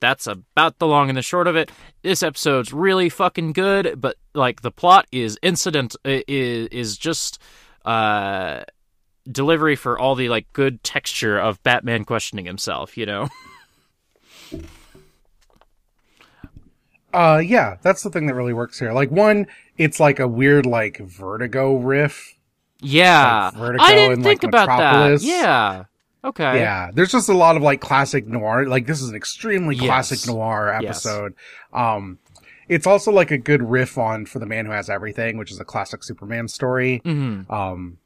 That's 0.00 0.26
about 0.26 0.80
the 0.80 0.86
long 0.86 1.08
and 1.08 1.16
the 1.16 1.22
short 1.22 1.46
of 1.46 1.56
it. 1.56 1.72
This 2.02 2.22
episode's 2.22 2.74
really 2.74 3.08
fucking 3.08 3.54
good, 3.54 3.98
but 3.98 4.16
like 4.34 4.60
the 4.60 4.70
plot 4.70 5.06
is 5.10 5.38
incident 5.40 5.96
is 6.04 6.68
is 6.68 6.98
just 6.98 7.40
uh 7.86 8.64
delivery 9.30 9.76
for 9.76 9.98
all 9.98 10.14
the 10.14 10.28
like 10.28 10.52
good 10.52 10.82
texture 10.82 11.38
of 11.38 11.62
Batman 11.62 12.04
questioning 12.04 12.44
himself, 12.44 12.96
you 12.96 13.06
know. 13.06 13.28
Uh, 17.14 17.38
yeah, 17.38 17.76
that's 17.82 18.02
the 18.02 18.10
thing 18.10 18.26
that 18.26 18.34
really 18.34 18.52
works 18.52 18.78
here. 18.78 18.92
Like 18.92 19.10
one, 19.10 19.46
it's 19.78 20.00
like 20.00 20.18
a 20.18 20.28
weird 20.28 20.66
like 20.66 20.98
Vertigo 20.98 21.76
riff. 21.76 22.34
Yeah. 22.80 23.44
Like 23.46 23.54
Vertigo 23.54 23.84
I 23.84 23.94
didn't 23.94 24.12
and, 24.14 24.24
think 24.24 24.42
like, 24.42 24.48
about 24.48 24.66
that. 24.78 25.22
Yeah. 25.22 25.84
Okay. 26.24 26.58
Yeah, 26.58 26.90
there's 26.92 27.12
just 27.12 27.28
a 27.28 27.34
lot 27.34 27.56
of 27.56 27.62
like 27.62 27.80
classic 27.80 28.26
noir. 28.26 28.66
Like 28.66 28.86
this 28.86 29.00
is 29.02 29.10
an 29.10 29.14
extremely 29.14 29.76
Yes. 29.76 29.84
classic 29.86 30.26
noir 30.26 30.76
Yes. 30.80 31.04
episode. 31.06 31.34
Um, 31.72 32.18
it's 32.68 32.86
also 32.86 33.12
like 33.12 33.30
a 33.30 33.36
good 33.38 33.62
riff 33.62 33.98
on 33.98 34.24
for 34.24 34.38
the 34.38 34.46
man 34.46 34.64
who 34.64 34.72
has 34.72 34.88
everything, 34.88 35.36
which 35.36 35.50
is 35.52 35.60
a 35.60 35.64
classic 35.66 36.02
Superman 36.02 36.48
story. 36.48 37.02
Mhm. 37.04 37.50
Um, 37.50 37.98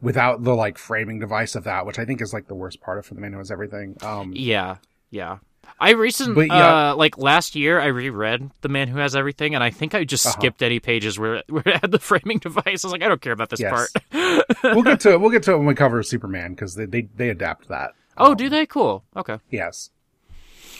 without 0.00 0.44
the 0.44 0.54
like 0.54 0.78
framing 0.78 1.18
device 1.18 1.54
of 1.56 1.64
that, 1.64 1.84
which 1.86 1.98
I 1.98 2.04
think 2.04 2.22
is 2.22 2.32
like 2.32 2.46
the 2.46 2.54
worst 2.54 2.80
part 2.80 2.98
of 2.98 3.06
for 3.06 3.14
the 3.14 3.20
man 3.20 3.32
who 3.32 3.38
has 3.38 3.50
everything. 3.50 3.96
Um, 4.02 4.32
Yeah. 4.34 4.76
Yeah. 5.10 5.38
I 5.78 5.90
recent 5.92 6.34
But, 6.34 6.48
yeah. 6.48 6.90
uh 6.90 6.94
like 6.96 7.16
last 7.18 7.54
year 7.54 7.80
I 7.80 7.86
reread 7.86 8.50
The 8.60 8.68
Man 8.68 8.88
Who 8.88 8.98
Has 8.98 9.16
Everything 9.16 9.54
and 9.54 9.64
I 9.64 9.70
think 9.70 9.94
I 9.94 10.04
just 10.04 10.26
Uh-huh. 10.26 10.36
skipped 10.38 10.62
any 10.62 10.78
pages 10.80 11.18
where 11.18 11.42
where 11.48 11.62
it 11.66 11.80
had 11.80 11.90
the 11.90 11.98
framing 11.98 12.38
device. 12.38 12.84
I 12.84 12.88
was 12.88 12.92
like, 12.92 13.02
I 13.02 13.08
don't 13.08 13.20
care 13.20 13.32
about 13.32 13.48
this 13.50 13.60
Yes. 13.60 13.90
part. 13.92 14.54
we'll 14.64 14.82
get 14.82 15.00
to 15.00 15.10
it. 15.14 15.20
We'll 15.20 15.30
get 15.30 15.42
to 15.44 15.52
it 15.52 15.56
when 15.58 15.66
we 15.66 15.74
cover 15.74 16.02
Superman 16.02 16.52
because 16.54 16.74
they, 16.74 16.84
they 16.86 17.02
they 17.14 17.28
adapt 17.30 17.68
that. 17.68 17.92
oh, 18.18 18.32
Um, 18.32 18.36
do 18.36 18.48
they? 18.48 18.66
Cool. 18.66 19.04
Okay. 19.16 19.38
Yes. 19.50 19.90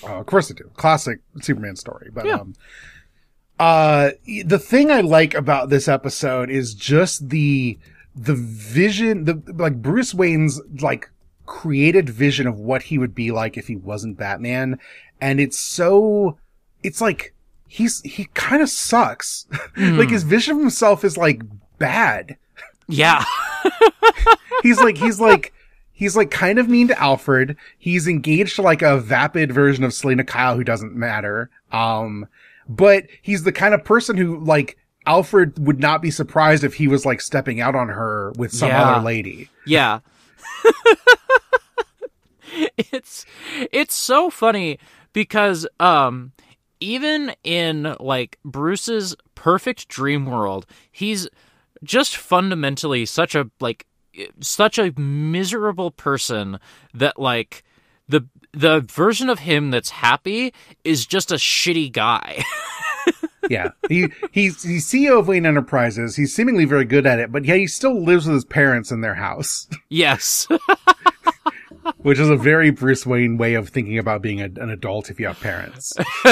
Oh, 0.03 0.15
of 0.19 0.27
course 0.27 0.51
I 0.51 0.55
do. 0.55 0.71
Classic 0.77 1.21
Superman 1.41 1.77
story. 1.77 2.11
But 2.13 2.27
Yeah. 2.27 2.37
um 2.37 2.55
uh 3.59 4.11
the 4.47 4.59
thing 4.59 4.91
I 4.91 5.01
like 5.03 5.35
about 5.35 5.69
this 5.69 5.89
episode 5.89 6.51
is 6.51 6.75
just 6.75 7.29
the 7.29 7.79
the 8.15 8.35
vision 8.35 9.25
the 9.25 9.43
like 9.55 9.81
Bruce 9.83 10.15
Wayne's 10.15 10.61
like 10.81 11.11
created 11.51 12.09
vision 12.09 12.47
of 12.47 12.57
what 12.61 12.85
he 12.85 12.97
would 12.97 13.13
be 13.13 13.33
like 13.33 13.57
if 13.59 13.67
he 13.67 13.75
wasn't 13.75 14.17
Batman 14.17 14.79
and 15.21 15.41
it's 15.41 15.59
so 15.59 16.39
it's 16.85 17.01
like 17.01 17.35
he's 17.67 18.01
he 18.03 18.27
kind 18.35 18.63
of 18.63 18.69
sucks. 18.71 19.47
like 19.77 20.11
his 20.11 20.23
vision 20.23 20.55
of 20.55 20.61
himself 20.61 21.05
is 21.05 21.19
like 21.19 21.43
bad. 21.79 22.37
Yeah. 22.89 23.25
he's 24.63 24.79
like 24.81 24.97
he's 24.97 25.19
like 25.21 25.53
he's 25.93 26.17
like 26.17 26.31
kind 26.31 26.59
of 26.61 26.69
mean 26.69 26.87
to 26.89 26.99
Alfred. 27.01 27.57
He's 27.79 28.07
engaged 28.07 28.55
to 28.57 28.63
like 28.63 28.83
a 28.83 28.99
vapid 29.01 29.51
version 29.53 29.83
of 29.83 29.93
Selina 29.93 30.23
Kyle 30.25 30.57
who 30.57 30.65
doesn't 30.65 30.95
matter. 30.95 31.51
Um, 31.73 32.29
but 32.69 33.07
he's 33.23 33.43
the 33.43 33.53
kind 33.53 33.75
of 33.75 33.85
person 33.85 34.17
who 34.17 34.39
like 34.39 34.77
Alfred 35.05 35.59
would 35.67 35.81
not 35.81 36.01
be 36.01 36.11
surprised 36.13 36.63
if 36.63 36.75
he 36.75 36.87
was 36.87 37.05
like 37.05 37.21
stepping 37.21 37.61
out 37.61 37.75
on 37.75 37.89
her 37.89 38.33
with 38.37 38.53
some 38.53 38.69
Yeah. 38.69 38.83
other 38.91 39.05
lady. 39.05 39.49
Yeah. 39.67 39.99
it's 42.93 43.27
it's 43.73 43.95
so 43.95 44.31
funny 44.31 44.79
because 45.13 45.67
um 45.79 46.33
even 46.81 47.33
in 47.45 47.95
like 48.01 48.39
Bruce's 48.45 49.15
perfect 49.35 49.89
dream 49.89 50.27
world, 50.27 50.67
he's 50.91 51.29
just 51.83 52.17
fundamentally 52.17 53.07
such 53.07 53.35
a 53.35 53.51
like 53.61 53.87
such 54.41 54.79
a 54.79 54.99
miserable 54.99 55.91
person 55.91 56.59
that 56.95 57.19
like 57.19 57.63
the 58.09 58.27
the 58.53 58.81
version 58.81 59.29
of 59.29 59.41
him 59.41 59.71
that's 59.71 59.91
happy 59.91 60.53
is 60.85 61.07
just 61.07 61.31
a 61.31 61.37
shitty 61.37 61.93
guy. 61.93 62.45
Yeah. 63.51 63.71
He, 63.89 64.07
he's, 64.31 64.63
he's 64.63 64.87
CEO 64.87 65.19
of 65.19 65.27
Wayne 65.27 65.45
Enterprises. 65.45 66.15
He's 66.15 66.33
seemingly 66.33 66.67
very 66.67 66.85
good 66.85 67.05
at 67.05 67.19
it, 67.19 67.33
but 67.33 67.45
yeah, 67.45 67.57
he 67.57 67.67
still 67.67 68.01
lives 68.01 68.25
with 68.25 68.35
his 68.35 68.45
parents 68.45 68.93
in 68.93 69.01
their 69.01 69.17
house, 69.17 69.67
yes. 69.89 70.47
Which 72.03 72.19
is 72.19 72.29
a 72.29 72.37
very 72.37 72.71
Bruce 72.71 73.05
Wayne 73.07 73.37
way 73.37 73.55
of 73.55 73.69
thinking 73.69 73.99
about 73.99 74.23
being 74.23 74.41
a, 74.41 74.45
an 74.45 74.71
adult 74.71 75.11
if 75.11 75.19
you 75.21 75.27
have 75.27 75.41
parents. 75.41 75.93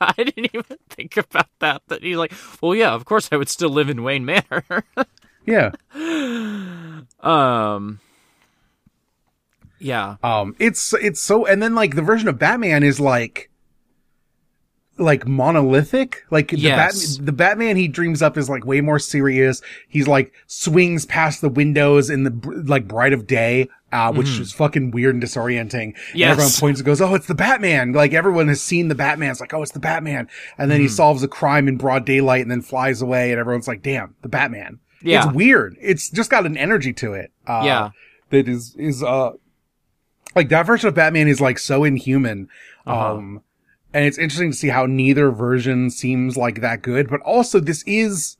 I 0.00 0.14
didn't 0.16 0.50
even 0.54 0.78
think 0.90 1.16
about 1.16 1.48
that. 1.60 1.82
That 1.88 2.02
he's 2.02 2.16
like, 2.16 2.32
well, 2.60 2.74
yeah, 2.74 2.92
of 2.92 3.04
course 3.04 3.28
I 3.32 3.36
would 3.36 3.48
still 3.48 3.70
live 3.70 3.88
in 3.90 4.02
Wayne 4.02 4.24
Manor. 4.24 4.64
Yeah. 5.46 5.72
um, 7.20 8.00
yeah, 9.78 10.16
Um, 10.22 10.56
it's, 10.58 10.94
it's 10.94 11.20
so, 11.20 11.44
and 11.44 11.62
then 11.62 11.74
like 11.74 11.94
the 11.96 12.00
version 12.02 12.28
of 12.28 12.38
Batman 12.38 12.82
is 12.82 12.98
like, 12.98 13.50
like 14.96 15.26
monolithic. 15.26 16.24
Like 16.30 16.48
the 16.48 16.56
Yes. 16.58 17.18
Bat, 17.18 17.26
the 17.26 17.32
Batman 17.32 17.76
he 17.76 17.88
dreams 17.88 18.22
up 18.22 18.38
is 18.38 18.48
like 18.48 18.64
way 18.64 18.80
more 18.80 18.98
serious. 18.98 19.60
He's 19.88 20.08
like 20.08 20.32
swings 20.46 21.04
past 21.04 21.42
the 21.42 21.50
windows 21.50 22.08
in 22.08 22.22
the 22.24 22.30
br- 22.30 22.54
like 22.64 22.88
bright 22.88 23.12
of 23.12 23.26
day, 23.26 23.68
uh, 23.94 24.12
which 24.12 24.28
is 24.38 24.52
fucking 24.52 24.90
weird 24.90 25.14
and 25.14 25.22
disorienting. 25.22 25.82
And 25.84 25.94
Mm-hmm. 25.94 26.22
Everyone 26.22 26.52
points 26.58 26.80
and 26.80 26.84
goes, 26.86 27.00
"Oh, 27.00 27.14
it's 27.14 27.26
the 27.26 27.34
Batman!" 27.34 27.92
Like 27.92 28.12
everyone 28.12 28.48
has 28.48 28.60
seen 28.60 28.88
the 28.88 28.94
Batman. 28.94 29.30
It's 29.30 29.40
like, 29.40 29.54
"Oh, 29.54 29.62
it's 29.62 29.72
the 29.72 29.78
Batman!" 29.80 30.28
And 30.58 30.70
then 30.70 30.80
he 30.80 30.86
Mm-hmm. 30.86 30.94
solves 30.94 31.22
a 31.22 31.28
crime 31.28 31.68
in 31.68 31.76
broad 31.78 32.04
daylight 32.04 32.42
and 32.42 32.50
then 32.50 32.60
flies 32.62 33.00
away, 33.00 33.30
and 33.30 33.40
everyone's 33.40 33.68
like, 33.68 33.82
"Damn, 33.82 34.14
the 34.22 34.28
Batman!" 34.28 34.80
Yeah. 35.02 35.24
It's 35.26 35.34
weird. 35.34 35.76
It's 35.80 36.10
just 36.10 36.30
got 36.30 36.44
an 36.46 36.56
energy 36.56 36.92
to 36.94 37.12
it. 37.14 37.30
Uh, 37.46 37.62
Yeah. 37.64 37.90
That 38.30 38.48
is 38.48 38.74
is 38.76 39.02
uh 39.02 39.32
like 40.34 40.48
that 40.48 40.66
version 40.66 40.88
of 40.88 40.94
Batman 40.94 41.28
is 41.28 41.40
like 41.40 41.58
so 41.58 41.84
inhuman. 41.84 42.48
Uh-huh. 42.86 43.14
Um, 43.14 43.42
and 43.92 44.04
it's 44.06 44.18
interesting 44.18 44.50
to 44.50 44.56
see 44.56 44.68
how 44.68 44.86
neither 44.86 45.30
version 45.30 45.88
seems 45.90 46.36
like 46.36 46.60
that 46.60 46.82
good, 46.82 47.08
but 47.08 47.20
also 47.20 47.60
this 47.60 47.84
is 47.86 48.36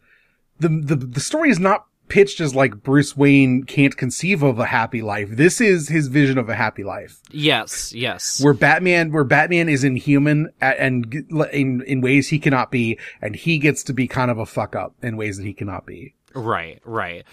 the, 0.58 0.68
the, 0.68 0.96
the 0.96 1.20
story 1.20 1.50
is 1.50 1.60
not 1.60 1.86
pitched 2.08 2.40
as 2.40 2.54
like 2.54 2.82
Bruce 2.82 3.16
Wayne 3.16 3.64
can't 3.64 3.96
conceive 3.96 4.42
of 4.42 4.58
a 4.58 4.66
happy 4.66 5.02
life. 5.02 5.28
This 5.30 5.60
is 5.60 5.88
his 5.88 6.08
vision 6.08 6.38
of 6.38 6.48
a 6.48 6.54
happy 6.54 6.84
life 6.84 7.20
yes, 7.30 7.92
yes, 7.92 8.42
where 8.42 8.54
Batman, 8.54 9.12
where 9.12 9.24
Batman 9.24 9.68
is 9.68 9.84
inhuman 9.84 10.50
and 10.60 11.12
in, 11.52 11.82
in 11.82 12.00
ways 12.00 12.28
he 12.28 12.38
cannot 12.38 12.70
be, 12.70 12.98
and 13.20 13.34
he 13.34 13.58
gets 13.58 13.82
to 13.84 13.92
be 13.92 14.06
kind 14.06 14.30
of 14.30 14.38
a 14.38 14.46
fuck 14.46 14.76
up 14.76 14.94
in 15.02 15.16
ways 15.16 15.36
that 15.36 15.44
he 15.44 15.54
cannot 15.54 15.86
be. 15.86 16.14
right, 16.34 16.80
right. 16.84 17.24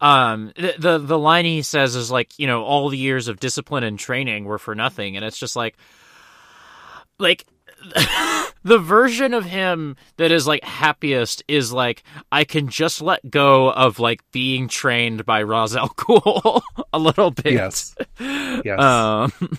Um, 0.00 0.52
the, 0.54 0.74
the 0.78 0.98
the 0.98 1.18
line 1.18 1.44
he 1.44 1.62
says 1.62 1.96
is 1.96 2.10
like, 2.10 2.38
you 2.38 2.46
know, 2.46 2.62
all 2.62 2.88
the 2.88 2.98
years 2.98 3.26
of 3.26 3.40
discipline 3.40 3.82
and 3.82 3.98
training 3.98 4.44
were 4.44 4.58
for 4.58 4.74
nothing, 4.74 5.16
and 5.16 5.24
it's 5.24 5.38
just 5.38 5.56
like, 5.56 5.76
like. 7.18 7.44
the 8.64 8.78
version 8.78 9.34
of 9.34 9.44
him 9.44 9.96
that 10.16 10.30
is 10.30 10.46
like 10.46 10.64
happiest 10.64 11.42
is 11.48 11.72
like 11.72 12.02
I 12.32 12.44
can 12.44 12.68
just 12.68 13.00
let 13.00 13.30
go 13.30 13.70
of 13.72 13.98
like 13.98 14.20
being 14.32 14.68
trained 14.68 15.24
by 15.24 15.42
Ra's 15.42 15.76
al 15.76 15.90
Ghul 15.90 16.62
a 16.92 16.98
little 16.98 17.30
bit. 17.30 17.52
Yes. 17.52 17.94
Yes. 18.18 18.80
Um, 18.80 19.32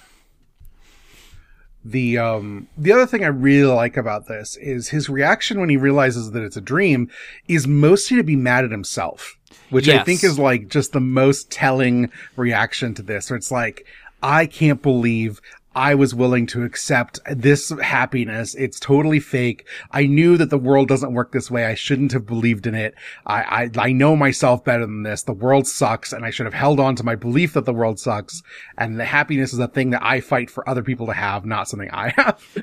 The 1.86 2.18
um 2.18 2.68
the 2.78 2.92
other 2.92 3.06
thing 3.06 3.24
I 3.24 3.28
really 3.28 3.72
like 3.72 3.96
about 3.96 4.28
this 4.28 4.58
is 4.58 4.90
his 4.90 5.08
reaction 5.10 5.60
when 5.60 5.70
he 5.70 5.78
realizes 5.78 6.32
that 6.32 6.44
it's 6.44 6.58
a 6.58 6.62
dream 6.62 7.10
is 7.48 7.68
mostly 7.68 8.18
to 8.18 8.24
be 8.24 8.36
mad 8.36 8.66
at 8.66 8.72
himself, 8.72 9.38
which 9.70 9.88
I 9.88 10.04
think 10.04 10.24
is 10.24 10.38
like 10.38 10.68
just 10.68 10.92
the 10.92 11.00
most 11.00 11.50
telling 11.50 12.12
reaction 12.36 12.94
to 12.96 13.02
this. 13.02 13.30
Where 13.30 13.38
it's 13.38 13.52
like, 13.52 13.88
I 14.22 14.46
can't 14.46 14.82
believe 14.82 15.42
I 15.76 15.96
was 15.96 16.16
willing 16.16 16.48
to 16.48 16.64
accept 16.64 17.20
this 17.30 17.70
happiness. 17.70 18.56
It's 18.56 18.80
totally 18.80 19.20
fake. 19.20 19.68
I 19.92 20.08
knew 20.08 20.36
that 20.38 20.50
the 20.50 20.58
world 20.58 20.88
doesn't 20.88 21.14
work 21.14 21.32
this 21.32 21.52
way. 21.52 21.66
I 21.66 21.76
shouldn't 21.76 22.12
have 22.12 22.26
believed 22.26 22.66
in 22.66 22.74
it. 22.74 22.96
I, 23.26 23.70
I, 23.78 23.88
I 23.90 23.92
know 23.92 24.16
myself 24.16 24.64
better 24.64 24.86
than 24.86 25.04
this. 25.04 25.24
The 25.24 25.34
world 25.34 25.68
sucks 25.68 26.12
and 26.12 26.26
I 26.26 26.32
should 26.32 26.48
have 26.48 26.54
held 26.56 26.80
on 26.80 26.96
to 26.96 27.04
my 27.04 27.16
belief 27.16 27.54
that 27.54 27.66
the 27.66 27.74
world 27.74 28.00
sucks. 28.00 28.42
And 28.78 29.00
the 29.00 29.06
happiness 29.06 29.54
is 29.54 29.60
a 29.60 29.68
thing 29.68 29.92
that 29.92 30.04
I 30.04 30.22
fight 30.22 30.50
for 30.50 30.68
other 30.68 30.84
people 30.84 31.06
to 31.06 31.14
have, 31.14 31.46
not 31.46 31.70
something 31.70 31.92
I 31.92 32.14
have. 32.18 32.58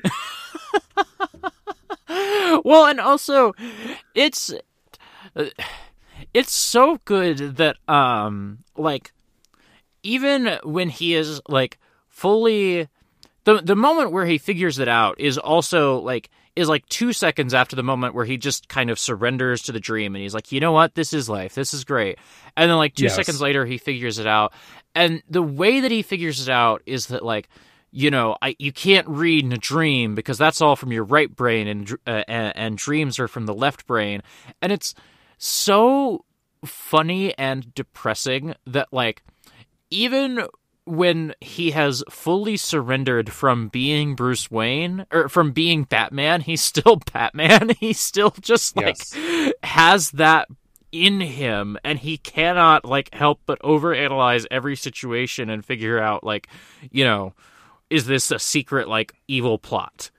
well, 2.65 2.85
and 2.85 2.99
also, 2.99 3.53
it's 4.13 4.53
it's 6.33 6.53
so 6.53 6.99
good 7.05 7.57
that 7.57 7.77
um, 7.87 8.59
like 8.75 9.13
even 10.03 10.59
when 10.63 10.89
he 10.89 11.15
is 11.15 11.41
like 11.47 11.77
fully 12.09 12.89
the 13.47 13.61
the 13.61 13.75
moment 13.77 14.11
where 14.11 14.25
he 14.25 14.37
figures 14.37 14.77
it 14.77 14.89
out 14.89 15.21
is 15.21 15.37
also 15.37 15.99
like 15.99 16.29
is 16.57 16.67
like 16.67 16.85
two 16.89 17.13
seconds 17.13 17.53
after 17.53 17.77
the 17.77 17.83
moment 17.83 18.13
where 18.13 18.25
he 18.25 18.35
just 18.35 18.67
kind 18.67 18.89
of 18.89 18.99
surrenders 18.99 19.61
to 19.61 19.71
the 19.71 19.79
dream 19.79 20.15
and 20.15 20.21
he's 20.21 20.33
like, 20.33 20.51
you 20.51 20.59
know 20.59 20.73
what, 20.73 20.95
this 20.95 21.13
is 21.13 21.29
life, 21.29 21.55
this 21.55 21.73
is 21.73 21.85
great, 21.85 22.19
and 22.57 22.69
then 22.69 22.77
like 22.77 22.93
two 22.93 23.05
Yes. 23.05 23.15
seconds 23.15 23.39
later 23.39 23.65
he 23.65 23.77
figures 23.77 24.19
it 24.19 24.27
out, 24.27 24.51
and 24.93 25.23
the 25.29 25.41
way 25.41 25.79
that 25.79 25.91
he 25.91 26.01
figures 26.01 26.45
it 26.45 26.51
out 26.51 26.81
is 26.85 27.07
that 27.07 27.23
like 27.23 27.47
you 27.89 28.11
know, 28.11 28.35
I 28.41 28.53
you 28.59 28.73
can't 28.73 29.07
read 29.07 29.45
in 29.45 29.53
a 29.53 29.57
dream 29.57 30.13
because 30.13 30.37
that's 30.37 30.59
all 30.59 30.75
from 30.75 30.91
your 30.91 31.05
right 31.05 31.33
brain, 31.33 31.69
and 31.69 31.91
uh, 32.05 32.23
and, 32.27 32.57
and 32.57 32.77
dreams 32.77 33.17
are 33.17 33.29
from 33.29 33.45
the 33.45 33.53
left 33.53 33.87
brain, 33.87 34.21
and 34.61 34.73
it's 34.73 34.93
so 35.37 36.25
funny 36.65 37.33
and 37.37 37.73
depressing 37.73 38.55
that 38.65 38.91
like 38.91 39.23
even 39.89 40.45
when 40.87 41.35
he 41.41 41.71
has 41.71 42.03
fully 42.09 42.57
surrendered 42.57 43.31
from 43.31 43.67
being 43.67 44.15
Bruce 44.15 44.49
Wayne 44.49 45.05
or 45.11 45.29
from 45.29 45.51
being 45.51 45.83
Batman, 45.83 46.41
he's 46.41 46.61
still 46.61 46.95
Batman. 47.13 47.69
He's 47.79 47.99
still 47.99 48.33
just 48.41 48.75
like 48.75 48.97
Yes. 49.13 49.53
has 49.63 50.11
that 50.11 50.47
in 50.91 51.19
him 51.19 51.77
and 51.83 51.99
he 51.99 52.17
cannot 52.17 52.85
like 52.85 53.13
help 53.13 53.41
but 53.45 53.59
overanalyze 53.61 54.45
every 54.49 54.75
situation 54.75 55.49
and 55.49 55.63
figure 55.65 55.99
out 55.99 56.23
like, 56.23 56.47
you 56.91 57.03
know, 57.03 57.33
is 57.89 58.05
this 58.05 58.31
a 58.31 58.39
secret 58.39 58.87
like 58.87 59.13
evil 59.27 59.57
plot? 59.57 60.09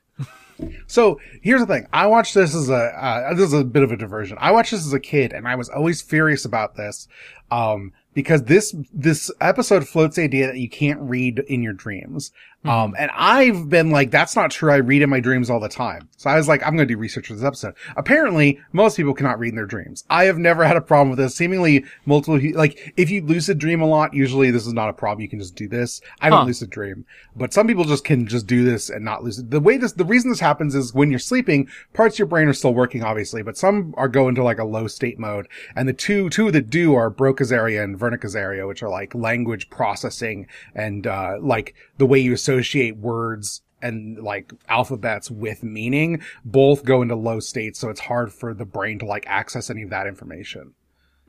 So 0.88 1.20
here's 1.40 1.60
the 1.60 1.66
thing. 1.66 1.86
I 1.92 2.06
watched 2.08 2.34
this 2.34 2.52
as 2.54 2.68
a, 2.68 2.74
uh, 2.74 3.34
this 3.34 3.46
is 3.46 3.52
a 3.52 3.62
bit 3.64 3.84
of 3.84 3.92
a 3.92 3.96
diversion. 3.96 4.36
I 4.40 4.50
watched 4.50 4.72
this 4.72 4.84
as 4.84 4.92
a 4.92 4.98
kid 5.00 5.32
and 5.32 5.46
I 5.46 5.54
was 5.54 5.68
always 5.68 6.02
furious 6.02 6.44
about 6.44 6.74
this. 6.74 7.06
Um, 7.50 7.92
because 8.18 8.42
this, 8.42 8.74
this 8.92 9.30
episode 9.40 9.86
floats 9.86 10.16
the 10.16 10.24
idea 10.24 10.48
that 10.48 10.58
you 10.58 10.68
can't 10.68 10.98
read 11.00 11.38
in 11.46 11.62
your 11.62 11.72
dreams. 11.72 12.32
Um, 12.64 12.96
and 12.98 13.10
I've 13.14 13.68
been 13.68 13.90
like, 13.90 14.10
that's 14.10 14.34
not 14.34 14.50
true. 14.50 14.72
I 14.72 14.76
read 14.76 15.00
in 15.02 15.08
my 15.08 15.20
dreams 15.20 15.48
all 15.48 15.60
the 15.60 15.68
time. 15.68 16.08
So 16.16 16.28
I 16.28 16.36
was 16.36 16.48
like, 16.48 16.60
I'm 16.66 16.74
going 16.74 16.88
to 16.88 16.94
do 16.94 16.98
research 16.98 17.28
for 17.28 17.34
this 17.34 17.44
episode. 17.44 17.74
Apparently, 17.96 18.58
most 18.72 18.96
people 18.96 19.14
cannot 19.14 19.38
read 19.38 19.50
in 19.50 19.54
their 19.54 19.64
dreams. 19.64 20.04
I 20.10 20.24
have 20.24 20.38
never 20.38 20.64
had 20.64 20.76
a 20.76 20.80
problem 20.80 21.10
with 21.10 21.18
this. 21.18 21.36
Seemingly 21.36 21.84
multiple, 22.04 22.38
like, 22.54 22.92
if 22.96 23.10
you 23.10 23.22
lucid 23.22 23.58
dream 23.58 23.80
a 23.80 23.86
lot, 23.86 24.12
usually 24.12 24.50
this 24.50 24.66
is 24.66 24.72
not 24.72 24.88
a 24.88 24.92
problem. 24.92 25.22
You 25.22 25.28
can 25.28 25.38
just 25.38 25.54
do 25.54 25.68
this. 25.68 26.00
I 26.20 26.30
don't 26.30 26.40
Huh. 26.40 26.44
lucid 26.46 26.70
dream, 26.70 27.04
but 27.36 27.52
some 27.52 27.66
people 27.66 27.84
just 27.84 28.04
can 28.04 28.26
just 28.26 28.46
do 28.46 28.64
this 28.64 28.90
and 28.90 29.04
not 29.04 29.22
lucid. 29.24 29.50
The 29.50 29.60
way 29.60 29.76
this, 29.76 29.92
the 29.92 30.04
reason 30.04 30.30
this 30.30 30.40
happens 30.40 30.74
is 30.74 30.92
when 30.92 31.10
you're 31.10 31.18
sleeping, 31.20 31.68
parts 31.94 32.16
of 32.16 32.18
your 32.18 32.26
brain 32.28 32.48
are 32.48 32.52
still 32.52 32.74
working, 32.74 33.02
obviously, 33.04 33.42
but 33.42 33.56
some 33.56 33.94
are 33.96 34.08
go 34.08 34.28
into 34.28 34.42
like 34.42 34.58
a 34.58 34.64
low 34.64 34.88
state 34.88 35.18
mode. 35.18 35.46
And 35.76 35.88
the 35.88 35.92
two, 35.92 36.28
two 36.28 36.50
that 36.50 36.70
do 36.70 36.94
are 36.94 37.10
Broca's 37.10 37.52
area 37.52 37.82
and 37.84 37.98
Wernicke's 37.98 38.36
area, 38.36 38.66
which 38.66 38.82
are 38.82 38.88
like 38.88 39.14
language 39.14 39.70
processing 39.70 40.46
and, 40.74 41.06
uh, 41.06 41.36
like 41.40 41.74
the 41.98 42.06
way 42.06 42.18
you 42.18 42.36
associate 42.48 42.96
words 42.96 43.62
and 43.80 44.18
like 44.18 44.52
alphabets 44.68 45.30
with 45.30 45.62
meaning 45.62 46.20
both 46.44 46.84
go 46.84 47.02
into 47.02 47.14
low 47.14 47.40
states, 47.40 47.78
so 47.78 47.90
it's 47.90 48.00
hard 48.00 48.32
for 48.32 48.54
the 48.54 48.64
brain 48.64 48.98
to 48.98 49.06
like 49.06 49.24
access 49.26 49.70
any 49.70 49.82
of 49.82 49.90
that 49.90 50.06
information. 50.06 50.72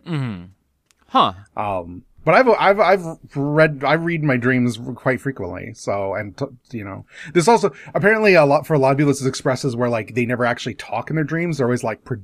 hmm 0.06 0.46
Huh. 1.08 1.34
Um, 1.58 2.04
but 2.24 2.36
I've 2.36 2.48
I've 2.50 2.80
I've 2.80 3.36
read 3.36 3.84
I 3.84 3.94
read 3.94 4.24
my 4.24 4.38
dreams 4.38 4.80
quite 4.96 5.20
frequently. 5.20 5.74
So 5.74 6.14
and 6.14 6.38
t- 6.38 6.46
you 6.78 6.84
know 6.84 7.06
this 7.34 7.48
also 7.48 7.72
apparently 7.96 8.36
a 8.36 8.46
lot 8.46 8.68
for 8.68 8.76
a 8.76 8.80
lot 8.80 8.92
of 8.92 8.98
people 8.98 9.12
this 9.12 9.22
is 9.22 9.28
expresses 9.28 9.76
where 9.76 9.90
like 9.90 10.14
they 10.14 10.26
never 10.26 10.46
actually 10.46 10.76
talk 10.76 11.10
in 11.10 11.16
their 11.16 11.26
dreams. 11.26 11.58
They're 11.58 11.68
always 11.68 11.84
like 11.84 12.04
pro- 12.04 12.22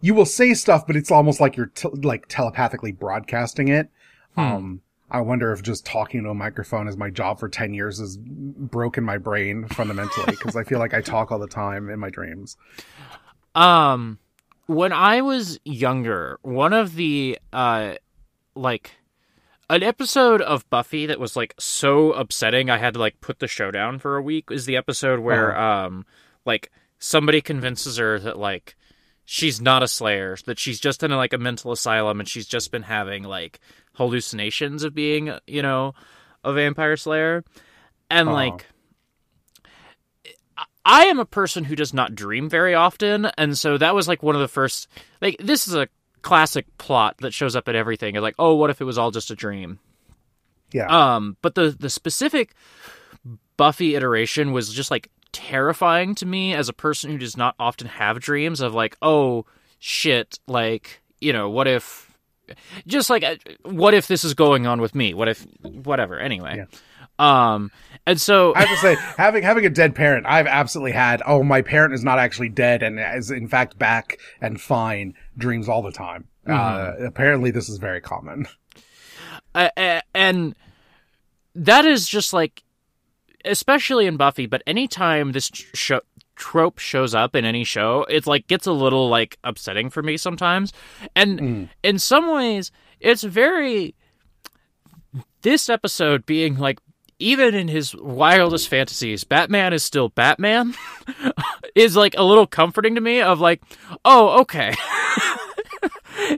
you 0.00 0.14
will 0.14 0.26
say 0.26 0.54
stuff, 0.54 0.86
but 0.86 0.96
it's 0.96 1.10
almost 1.10 1.40
like 1.40 1.56
you're 1.56 1.66
t- 1.66 1.88
like 2.02 2.26
telepathically 2.28 2.92
broadcasting 2.92 3.68
it. 3.68 3.88
Um, 4.36 4.82
I 5.10 5.20
wonder 5.20 5.52
if 5.52 5.62
just 5.62 5.84
talking 5.86 6.24
to 6.24 6.30
a 6.30 6.34
microphone 6.34 6.88
as 6.88 6.96
my 6.96 7.10
job 7.10 7.38
for 7.38 7.48
ten 7.48 7.74
years 7.74 8.00
has 8.00 8.16
broken 8.16 9.04
my 9.04 9.18
brain 9.18 9.68
fundamentally 9.68 10.26
because 10.26 10.56
I 10.56 10.64
feel 10.64 10.78
like 10.78 10.94
I 10.94 11.00
talk 11.00 11.30
all 11.30 11.38
the 11.38 11.46
time 11.46 11.90
in 11.90 11.98
my 12.00 12.10
dreams. 12.10 12.56
Um, 13.54 14.18
when 14.66 14.92
I 14.92 15.22
was 15.22 15.60
younger, 15.64 16.38
one 16.42 16.72
of 16.72 16.96
the 16.96 17.38
uh, 17.52 17.94
like 18.54 18.92
an 19.68 19.82
episode 19.82 20.40
of 20.42 20.68
Buffy 20.70 21.06
that 21.06 21.20
was 21.20 21.36
like 21.36 21.54
so 21.58 22.12
upsetting 22.12 22.70
I 22.70 22.78
had 22.78 22.94
to 22.94 23.00
like 23.00 23.20
put 23.20 23.38
the 23.38 23.48
show 23.48 23.70
down 23.70 23.98
for 23.98 24.16
a 24.16 24.22
week 24.22 24.46
is 24.50 24.66
the 24.66 24.76
episode 24.76 25.20
where 25.20 25.58
um 25.58 26.06
like 26.44 26.70
somebody 26.98 27.40
convinces 27.40 27.96
her 27.96 28.18
that 28.20 28.38
like 28.38 28.76
she's 29.24 29.60
not 29.60 29.82
a 29.82 29.88
slayer 29.88 30.36
that 30.46 30.58
she's 30.58 30.78
just 30.78 31.02
in 31.02 31.10
like 31.10 31.32
a 31.32 31.38
mental 31.38 31.72
asylum 31.72 32.20
and 32.20 32.28
she's 32.28 32.46
just 32.46 32.70
been 32.70 32.84
having 32.84 33.24
like 33.24 33.58
hallucinations 33.96 34.84
of 34.84 34.94
being 34.94 35.32
you 35.46 35.62
know 35.62 35.94
a 36.44 36.52
vampire 36.52 36.96
slayer 36.96 37.44
and 38.10 38.32
like 38.32 38.66
I 40.86 41.06
am 41.06 41.18
a 41.18 41.24
person 41.24 41.64
who 41.64 41.74
does 41.74 41.92
not 41.92 42.14
dream 42.14 42.48
very 42.48 42.72
often, 42.72 43.26
and 43.36 43.58
so 43.58 43.76
that 43.76 43.94
was 43.94 44.06
like 44.06 44.22
one 44.22 44.36
of 44.36 44.40
the 44.40 44.46
first. 44.46 44.86
Like 45.20 45.36
this 45.40 45.66
is 45.66 45.74
a 45.74 45.88
classic 46.22 46.64
plot 46.78 47.16
that 47.18 47.34
shows 47.34 47.56
up 47.56 47.68
at 47.68 47.74
everything. 47.74 48.14
It's 48.14 48.22
like, 48.22 48.36
oh, 48.38 48.54
what 48.54 48.70
if 48.70 48.80
it 48.80 48.84
was 48.84 48.96
all 48.96 49.10
just 49.10 49.32
a 49.32 49.34
dream? 49.34 49.80
Yeah. 50.72 50.86
Um, 50.86 51.36
but 51.42 51.56
the 51.56 51.70
the 51.76 51.90
specific 51.90 52.54
Buffy 53.56 53.96
iteration 53.96 54.52
was 54.52 54.72
just 54.72 54.92
like 54.92 55.10
terrifying 55.32 56.14
to 56.16 56.26
me 56.26 56.54
as 56.54 56.68
a 56.68 56.72
person 56.72 57.10
who 57.10 57.18
does 57.18 57.36
not 57.36 57.56
often 57.58 57.88
have 57.88 58.20
dreams. 58.20 58.60
Of 58.60 58.72
like, 58.72 58.96
oh 59.02 59.44
shit, 59.80 60.38
like 60.46 61.02
you 61.20 61.32
know, 61.32 61.50
what 61.50 61.66
if? 61.66 62.05
Just 62.86 63.10
like, 63.10 63.24
uh, 63.24 63.36
what 63.64 63.94
if 63.94 64.06
this 64.06 64.24
is 64.24 64.34
going 64.34 64.66
on 64.66 64.80
with 64.80 64.94
me? 64.94 65.14
What 65.14 65.28
if, 65.28 65.46
whatever. 65.62 66.18
Anyway, 66.18 66.64
um, 67.18 67.70
and 68.06 68.20
so 68.20 68.54
I 68.54 68.60
have 68.64 68.68
to 68.68 68.76
say, 68.76 68.94
having 69.16 69.42
having 69.42 69.66
a 69.66 69.70
dead 69.70 69.94
parent, 69.94 70.26
I've 70.26 70.46
absolutely 70.46 70.92
had. 70.92 71.22
Oh, 71.26 71.42
my 71.42 71.62
parent 71.62 71.94
is 71.94 72.04
not 72.04 72.18
actually 72.18 72.50
dead 72.50 72.82
and 72.82 72.98
is 73.00 73.30
in 73.30 73.48
fact 73.48 73.78
back 73.78 74.18
and 74.40 74.60
fine. 74.60 75.14
Dreams 75.36 75.68
all 75.68 75.82
the 75.82 75.92
time. 75.92 76.28
Uh, 76.46 76.92
apparently, 77.04 77.50
this 77.50 77.68
is 77.68 77.78
very 77.78 78.00
common. 78.00 78.46
uh, 79.54 79.68
uh, 79.76 80.00
and 80.14 80.54
that 81.54 81.84
is 81.84 82.06
just 82.08 82.32
like 82.32 82.62
especially 83.44 84.06
in 84.06 84.16
buffy 84.16 84.46
but 84.46 84.62
anytime 84.66 85.32
this 85.32 85.50
show 85.54 86.00
trope 86.36 86.78
shows 86.78 87.14
up 87.14 87.34
in 87.34 87.44
any 87.44 87.64
show 87.64 88.06
it 88.08 88.26
like 88.26 88.46
gets 88.46 88.66
a 88.66 88.72
little 88.72 89.08
like 89.08 89.38
upsetting 89.42 89.90
for 89.90 90.02
me 90.02 90.16
sometimes. 90.16 90.72
And 91.14 91.40
hmm. 91.40 91.64
in 91.82 91.98
some 91.98 92.32
ways 92.32 92.70
it's 93.00 93.22
very 93.22 93.94
this 95.42 95.68
episode 95.68 96.26
being 96.26 96.56
like 96.56 96.78
even 97.18 97.54
in 97.54 97.68
his 97.68 97.94
wildest 97.96 98.68
fantasies 98.68 99.24
batman 99.24 99.72
is 99.72 99.82
still 99.82 100.10
batman 100.10 100.74
is 101.74 101.96
like 101.96 102.14
a 102.18 102.22
little 102.22 102.46
comforting 102.46 102.94
to 102.94 103.00
me 103.00 103.20
of 103.20 103.40
like 103.40 103.62
oh 104.04 104.40
okay. 104.40 104.74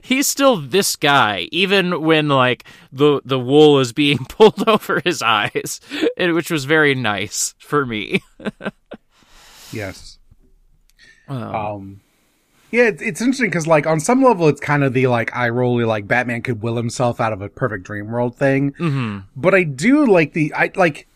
He's 0.03 0.27
still 0.27 0.57
this 0.57 0.95
guy, 0.95 1.47
even 1.51 2.01
when 2.01 2.27
like 2.27 2.65
the 2.91 3.21
the 3.25 3.39
wool 3.39 3.79
is 3.79 3.93
being 3.93 4.17
pulled 4.29 4.67
over 4.67 5.01
his 5.03 5.21
eyes, 5.21 5.79
which 6.17 6.51
was 6.51 6.65
very 6.65 6.95
nice 6.95 7.55
for 7.59 7.85
me. 7.85 8.21
Yes. 9.71 10.17
Um, 11.27 12.01
yeah, 12.71 12.83
it's, 12.83 13.01
it's 13.01 13.21
interesting 13.21 13.49
because, 13.49 13.67
like, 13.67 13.87
on 13.87 13.99
some 13.99 14.23
level, 14.23 14.47
it's 14.47 14.61
kind 14.61 14.83
of 14.83 14.93
the 14.93 15.07
like 15.07 15.35
eye 15.35 15.49
rolly, 15.49 15.85
like 15.85 16.07
Batman 16.07 16.41
could 16.41 16.61
will 16.61 16.75
himself 16.75 17.19
out 17.19 17.33
of 17.33 17.41
a 17.41 17.49
perfect 17.49 17.83
dream 17.83 18.07
world 18.11 18.35
thing. 18.35 18.73
Mm-hmm. 18.73 19.19
But 19.35 19.53
I 19.55 19.63
do 19.63 20.05
like 20.05 20.33
the 20.33 20.53
I 20.53 20.71
like, 20.75 21.07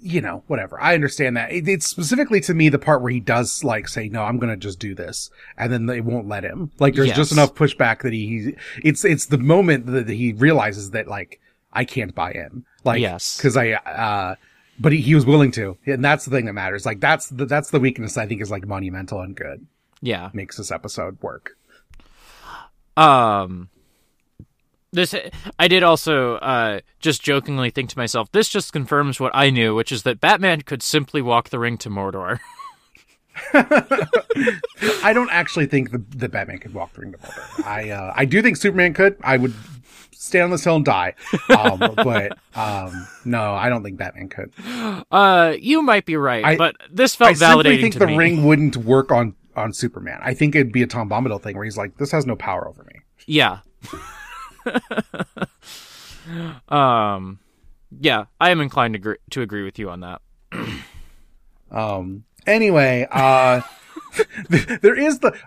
you 0.00 0.20
know, 0.20 0.44
whatever. 0.46 0.80
I 0.80 0.94
understand 0.94 1.36
that. 1.36 1.52
It, 1.52 1.68
it's 1.68 1.86
specifically 1.86 2.40
to 2.42 2.54
me 2.54 2.68
the 2.68 2.78
part 2.78 3.02
where 3.02 3.10
he 3.10 3.20
does 3.20 3.64
like 3.64 3.88
say, 3.88 4.08
"No, 4.08 4.22
I'm 4.22 4.38
gonna 4.38 4.56
just 4.56 4.78
do 4.78 4.94
this," 4.94 5.30
and 5.56 5.72
then 5.72 5.86
they 5.86 6.00
won't 6.00 6.28
let 6.28 6.44
him. 6.44 6.70
Like, 6.78 6.94
there's 6.94 7.12
just 7.12 7.32
enough 7.32 7.54
pushback 7.54 8.02
that 8.02 8.12
he. 8.12 8.54
It's 8.82 9.04
it's 9.04 9.26
the 9.26 9.38
moment 9.38 9.86
that 9.86 10.08
he 10.08 10.32
realizes 10.32 10.90
that 10.90 11.08
like 11.08 11.40
I 11.72 11.84
can't 11.84 12.14
buy 12.14 12.32
in. 12.32 12.64
Like, 12.84 13.00
Yes. 13.00 13.36
because 13.36 13.56
I. 13.56 13.72
uh 13.72 14.34
but 14.78 14.92
he, 14.92 15.00
he 15.00 15.14
was 15.14 15.24
willing 15.26 15.50
to, 15.52 15.76
and 15.86 16.04
that's 16.04 16.24
the 16.24 16.30
thing 16.30 16.46
that 16.46 16.52
matters. 16.52 16.84
Like 16.86 17.00
that's 17.00 17.28
the 17.28 17.46
that's 17.46 17.70
the 17.70 17.80
weakness 17.80 18.16
I 18.16 18.26
think 18.26 18.40
is 18.42 18.50
like 18.50 18.66
monumental 18.66 19.20
and 19.20 19.34
good 19.36 19.66
Yeah. 20.00 20.30
makes 20.32 20.56
this 20.56 20.70
episode 20.70 21.20
work. 21.22 21.56
Um. 22.96 23.68
This 24.92 25.12
I 25.58 25.66
did 25.66 25.82
also 25.82 26.36
uh, 26.36 26.78
just 27.00 27.20
jokingly 27.20 27.70
think 27.70 27.90
to 27.90 27.98
myself. 27.98 28.30
This 28.30 28.48
just 28.48 28.72
confirms 28.72 29.18
what 29.18 29.32
I 29.34 29.50
knew, 29.50 29.74
which 29.74 29.90
is 29.90 30.04
that 30.04 30.20
Batman 30.20 30.60
could 30.62 30.84
simply 30.84 31.20
walk 31.20 31.48
the 31.48 31.58
ring 31.58 31.76
to 31.78 31.90
Mordor. 31.90 32.38
I 35.02 35.10
don't 35.12 35.30
actually 35.32 35.66
think 35.66 35.90
the, 35.90 35.98
the 36.16 36.28
Batman 36.28 36.58
could 36.58 36.72
walk 36.74 36.92
the 36.92 37.00
ring 37.00 37.12
to 37.12 37.18
Mordor. 37.18 37.66
I 37.66 37.90
uh, 37.90 38.12
I 38.14 38.24
do 38.24 38.40
think 38.40 38.56
Superman 38.56 38.94
could. 38.94 39.16
I 39.24 39.36
would 39.36 39.54
stand 40.24 40.44
on 40.44 40.50
this 40.50 40.64
hill 40.64 40.76
and 40.76 40.84
die. 40.84 41.14
Um, 41.48 41.78
but 41.96 42.38
um, 42.54 43.06
no, 43.24 43.54
I 43.54 43.68
don't 43.68 43.82
think 43.82 43.98
Batman 43.98 44.28
could. 44.28 44.52
Uh, 45.10 45.54
you 45.58 45.82
might 45.82 46.06
be 46.06 46.16
right, 46.16 46.44
I- 46.44 46.56
but 46.56 46.76
this 46.90 47.14
felt 47.14 47.36
validating. 47.36 47.42
I 47.42 47.52
simply 47.54 47.82
think 47.82 47.94
the 47.98 48.06
me. 48.06 48.16
ring 48.16 48.44
wouldn't 48.44 48.76
work 48.76 49.10
on 49.12 49.34
on 49.56 49.72
Superman. 49.72 50.20
I 50.22 50.34
think 50.34 50.54
it'd 50.54 50.72
be 50.72 50.82
a 50.82 50.86
Tom 50.86 51.08
Bombadil 51.08 51.42
thing 51.42 51.56
where 51.56 51.64
he's 51.64 51.76
like, 51.76 51.96
"This 51.98 52.10
has 52.12 52.26
no 52.26 52.36
power 52.36 52.68
over 52.68 52.84
me." 52.84 53.00
Yeah. 53.26 53.58
um. 56.68 57.38
Yeah, 58.00 58.24
I 58.40 58.50
am 58.50 58.60
inclined 58.60 58.94
to 58.94 58.98
agree, 58.98 59.16
to 59.30 59.42
agree 59.42 59.62
with 59.62 59.78
you 59.78 59.88
on 59.90 60.00
that. 60.00 60.20
Um. 61.70 62.24
Anyway, 62.46 63.06
uh, 63.10 63.60
there 64.48 64.98
is 64.98 65.20
the 65.20 65.38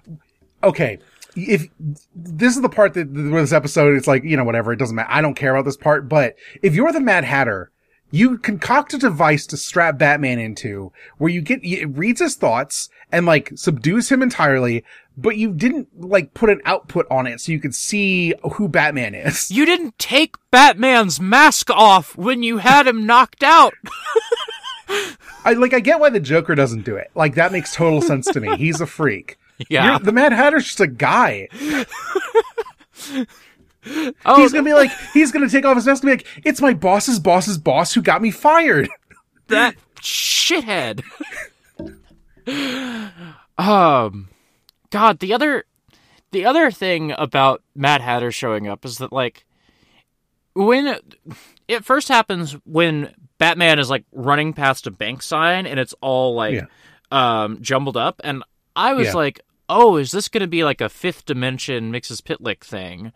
okay. 0.63 0.99
If 1.38 1.67
this 2.15 2.56
is 2.56 2.62
the 2.62 2.69
part 2.69 2.95
that 2.95 3.10
with 3.10 3.32
this 3.32 3.54
episode, 3.54 3.95
it's 3.95 4.08
like 4.08 4.23
you 4.23 4.36
know 4.36 4.43
whatever. 4.43 4.73
It 4.73 4.78
doesn't 4.78 4.95
matter. 4.95 5.12
I 5.12 5.21
don't 5.21 5.36
care 5.36 5.56
about 5.56 5.65
this 5.65 5.78
part. 5.78 6.10
But 6.10 6.36
if 6.62 6.73
you're 6.73 6.91
the 6.91 7.00
Mad 7.00 7.23
Hatter, 7.23 7.71
you 8.12 8.38
concoct 8.38 8.93
a 8.93 8.97
device 8.97 9.45
to 9.47 9.58
strap 9.58 9.97
Batman 9.97 10.39
into 10.39 10.91
where 11.17 11.32
you 11.32 11.41
get 11.41 11.63
it 11.63 11.86
reads 11.86 12.21
his 12.21 12.36
thoughts 12.36 12.89
and 13.12 13.26
like 13.26 13.52
subdues 13.56 14.10
him 14.10 14.21
entirely. 14.21 14.84
But 15.19 15.38
you 15.38 15.52
didn't 15.52 15.89
like 16.00 16.34
put 16.34 16.50
an 16.50 16.62
output 16.65 17.08
on 17.10 17.26
it 17.26 17.41
so 17.41 17.52
you 17.52 17.60
could 17.60 17.76
see 17.76 18.34
who 18.54 18.67
Batman 18.67 19.15
is. 19.15 19.50
You 19.52 19.65
didn't 19.65 19.97
take 19.97 20.36
Batman's 20.52 21.19
mask 21.19 21.69
off 21.71 22.15
when 22.15 22.43
you 22.43 22.60
had 22.60 22.88
him 22.88 23.06
knocked 23.06 23.43
out. 23.43 23.73
I 25.43 25.54
like 25.54 25.73
I 25.73 25.80
get 25.80 26.00
why 26.00 26.10
the 26.10 26.19
Joker 26.19 26.56
doesn't 26.56 26.86
do 26.86 26.95
it. 26.95 27.12
Like 27.15 27.36
that 27.36 27.52
makes 27.52 27.73
total 27.73 28.02
sense 28.02 28.28
to 28.28 28.39
me. 28.39 28.56
He's 28.58 28.80
a 28.80 28.88
freak. 28.88 29.38
Yeah. 29.69 29.85
You're- 29.93 30.03
the 30.05 30.11
Mad 30.11 30.33
Hatter's 30.33 30.65
just 30.65 30.79
a 30.79 30.87
guy. 30.87 31.47
Oh, 34.25 34.35
He's 34.41 34.51
gonna 34.51 34.63
be 34.65 34.73
like, 34.73 34.91
he's 35.13 35.31
gonna 35.31 35.47
take 35.47 35.63
off 35.63 35.77
his 35.77 35.85
mask 35.85 36.03
and 36.03 36.09
be 36.09 36.17
like, 36.17 36.41
it's 36.45 36.59
my 36.59 36.73
boss's 36.73 37.19
boss's 37.19 37.57
boss 37.57 37.93
who 37.93 38.01
got 38.01 38.21
me 38.21 38.31
fired. 38.31 38.89
that 39.47 39.75
shithead. 40.01 41.03
um, 43.57 44.27
God, 44.89 45.19
the 45.19 45.33
other, 45.33 45.63
the 46.31 46.43
other 46.45 46.69
thing 46.69 47.13
about 47.17 47.63
Mad 47.75 48.01
Hatter 48.01 48.29
showing 48.31 48.67
up 48.67 48.83
is 48.83 48.97
that 48.97 49.13
like 49.13 49.45
when 50.53 50.97
it 51.69 51.85
first 51.85 52.09
happens 52.09 52.53
when 52.65 53.13
Batman 53.37 53.79
is 53.79 53.89
like 53.89 54.03
running 54.11 54.51
past 54.51 54.85
a 54.87 54.91
bank 54.91 55.21
sign 55.21 55.65
and 55.65 55.79
it's 55.79 55.93
all 56.01 56.35
like 56.35 56.55
Yeah. 56.55 56.65
um 57.11 57.61
jumbled 57.61 57.95
up, 57.95 58.19
and 58.23 58.43
I 58.75 58.93
was 58.93 59.07
Yeah. 59.07 59.13
like, 59.13 59.39
oh, 59.69 59.97
is 59.97 60.12
this 60.12 60.27
going 60.27 60.41
to 60.41 60.47
be 60.47 60.63
like 60.63 60.82
a 60.82 60.89
fifth 60.89 61.25
dimension 61.25 61.91
Mxyzptlk 61.91 62.62
thing? 62.62 63.12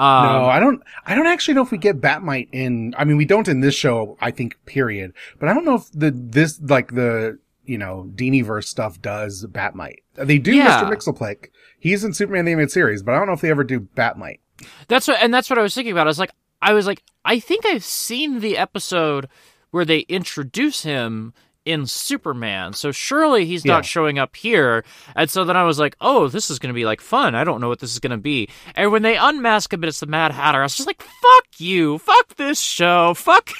Um, 0.00 0.26
no, 0.26 0.44
I 0.44 0.60
don't, 0.60 0.82
I 1.06 1.14
don't 1.14 1.26
actually 1.26 1.54
know 1.54 1.62
if 1.62 1.72
we 1.72 1.78
get 1.78 2.00
Bat-Mite 2.00 2.48
in, 2.52 2.94
I 2.96 3.04
mean, 3.04 3.16
we 3.16 3.24
don't 3.24 3.48
in 3.48 3.60
this 3.60 3.74
show, 3.74 4.16
I 4.20 4.30
think, 4.30 4.56
period. 4.64 5.12
But 5.40 5.48
I 5.48 5.54
don't 5.54 5.64
know 5.64 5.74
if 5.74 5.90
the, 5.92 6.12
this, 6.14 6.60
like 6.60 6.94
the, 6.94 7.38
you 7.64 7.78
know, 7.78 8.08
Deaniverse 8.14 8.64
stuff 8.64 9.02
does 9.02 9.44
Bat-Mite. 9.46 10.02
They 10.14 10.38
do 10.38 10.54
Yeah. 10.54 10.84
Mr. 10.84 10.94
Mxyzptlk. 10.94 11.48
He's 11.80 12.04
in 12.04 12.12
Superman 12.12 12.44
the 12.44 12.52
Animated 12.52 12.70
Series, 12.70 13.02
but 13.02 13.14
I 13.14 13.18
don't 13.18 13.26
know 13.26 13.32
if 13.32 13.40
they 13.40 13.50
ever 13.50 13.64
do 13.64 13.80
Batmite. 13.80 14.40
That's 14.88 15.06
what, 15.08 15.20
and 15.22 15.32
that's 15.32 15.50
what 15.50 15.58
I 15.58 15.62
was 15.62 15.74
thinking 15.74 15.92
about. 15.92 16.06
I 16.06 16.10
was 16.10 16.18
like, 16.18 16.32
I 16.60 16.72
was 16.72 16.86
like, 16.86 17.02
I 17.24 17.38
think 17.38 17.64
I've 17.66 17.84
seen 17.84 18.40
the 18.40 18.56
episode 18.56 19.28
where 19.70 19.84
they 19.84 20.00
introduce 20.00 20.82
him 20.82 21.34
in 21.68 21.86
Superman. 21.86 22.72
So 22.72 22.90
surely 22.92 23.44
he's 23.44 23.64
Yeah. 23.64 23.74
not 23.74 23.84
showing 23.84 24.18
up 24.18 24.34
here. 24.36 24.84
And 25.14 25.28
so 25.30 25.44
then 25.44 25.56
I 25.56 25.64
was 25.64 25.78
like, 25.78 25.96
oh, 26.00 26.28
this 26.28 26.50
is 26.50 26.58
going 26.58 26.68
to 26.72 26.74
be 26.74 26.84
like 26.84 27.00
fun. 27.00 27.34
I 27.34 27.44
don't 27.44 27.60
know 27.60 27.68
what 27.68 27.78
this 27.80 27.92
is 27.92 27.98
going 27.98 28.10
to 28.12 28.16
be. 28.16 28.48
And 28.74 28.90
when 28.90 29.02
they 29.02 29.16
unmask 29.16 29.72
him 29.72 29.82
and 29.82 29.88
it's 29.88 30.00
the 30.00 30.06
Mad 30.06 30.32
Hatter, 30.32 30.60
I 30.60 30.62
was 30.62 30.74
just 30.76 30.86
like, 30.86 31.02
fuck 31.02 31.46
you. 31.58 31.98
Fuck 31.98 32.36
this 32.36 32.60
show. 32.60 33.14
Fuck. 33.14 33.50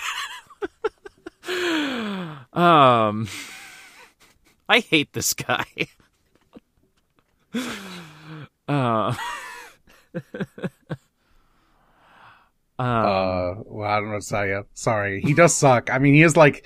um, 2.52 3.28
I 4.68 4.80
hate 4.80 5.12
this 5.12 5.34
guy. 5.34 5.64
uh, 8.68 9.14
Uh, 12.78 13.56
well, 13.66 13.90
I 13.90 13.96
don't 13.96 14.06
know 14.06 14.12
what 14.14 14.22
to 14.22 14.28
tell 14.28 14.46
you. 14.46 14.64
Sorry. 14.74 15.20
He 15.20 15.34
does 15.34 15.52
suck. 15.52 15.90
I 15.92 15.98
mean, 15.98 16.14
he 16.14 16.22
is 16.22 16.36
like, 16.36 16.64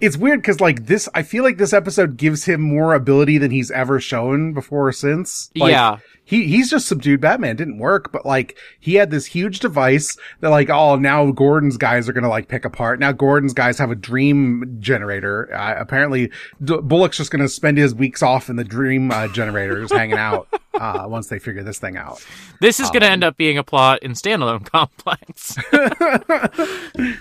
it's 0.00 0.16
weird 0.16 0.40
because 0.40 0.60
like 0.60 0.86
this, 0.86 1.08
I 1.14 1.22
feel 1.22 1.44
like 1.44 1.58
this 1.58 1.72
episode 1.72 2.16
gives 2.16 2.44
him 2.44 2.60
more 2.60 2.94
ability 2.94 3.38
than 3.38 3.50
he's 3.50 3.70
ever 3.70 4.00
shown 4.00 4.52
before 4.52 4.88
or 4.88 4.92
since. 4.92 5.50
Like, 5.56 5.70
Yeah. 5.72 5.98
He, 6.22 6.46
he's 6.46 6.70
just 6.70 6.86
subdued 6.86 7.20
Batman. 7.20 7.56
Didn't 7.56 7.78
work, 7.78 8.12
but 8.12 8.24
like, 8.24 8.56
he 8.78 8.94
had 8.94 9.10
this 9.10 9.26
huge 9.26 9.58
device 9.58 10.16
that 10.38 10.50
like, 10.50 10.70
oh, 10.70 10.94
now 10.94 11.32
Gordon's 11.32 11.76
guys 11.76 12.08
are 12.08 12.12
gonna 12.12 12.28
like 12.28 12.46
pick 12.46 12.64
apart. 12.64 13.00
Now 13.00 13.10
Gordon's 13.10 13.52
guys 13.52 13.78
have 13.78 13.90
a 13.90 13.96
dream 13.96 14.76
generator. 14.78 15.52
Uh, 15.52 15.74
apparently 15.76 16.30
D- 16.62 16.78
Bullock's 16.82 17.16
just 17.16 17.32
gonna 17.32 17.48
spend 17.48 17.78
his 17.78 17.96
weeks 17.96 18.22
off 18.22 18.48
in 18.48 18.54
the 18.54 18.62
dream 18.62 19.10
uh, 19.10 19.26
generators 19.26 19.90
hanging 19.90 20.18
out, 20.18 20.46
uh, 20.74 21.04
once 21.08 21.26
they 21.26 21.40
figure 21.40 21.64
this 21.64 21.80
thing 21.80 21.96
out. 21.96 22.24
this 22.60 22.78
is 22.78 22.90
going 22.90 23.00
to 23.00 23.06
Um, 23.08 23.12
end 23.14 23.24
up 23.24 23.36
being 23.36 23.58
a 23.58 23.64
plot 23.64 24.00
in 24.04 24.12
Standalone 24.12 24.64
Complex. 24.70 25.56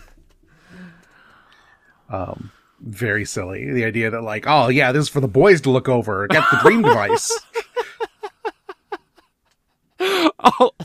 very 2.82 3.26
silly. 3.26 3.72
The 3.72 3.86
idea 3.86 4.10
that 4.12 4.22
like, 4.22 4.46
oh 4.48 4.70
yeah, 4.70 4.92
this 4.92 5.04
is 5.04 5.10
for 5.10 5.20
the 5.20 5.28
boys 5.28 5.62
to 5.62 5.70
look 5.70 5.89
over. 5.89 6.28
Get 6.28 6.44
the 6.52 6.58
dream 6.58 6.82
device. 6.82 7.39
Al- 10.39 10.76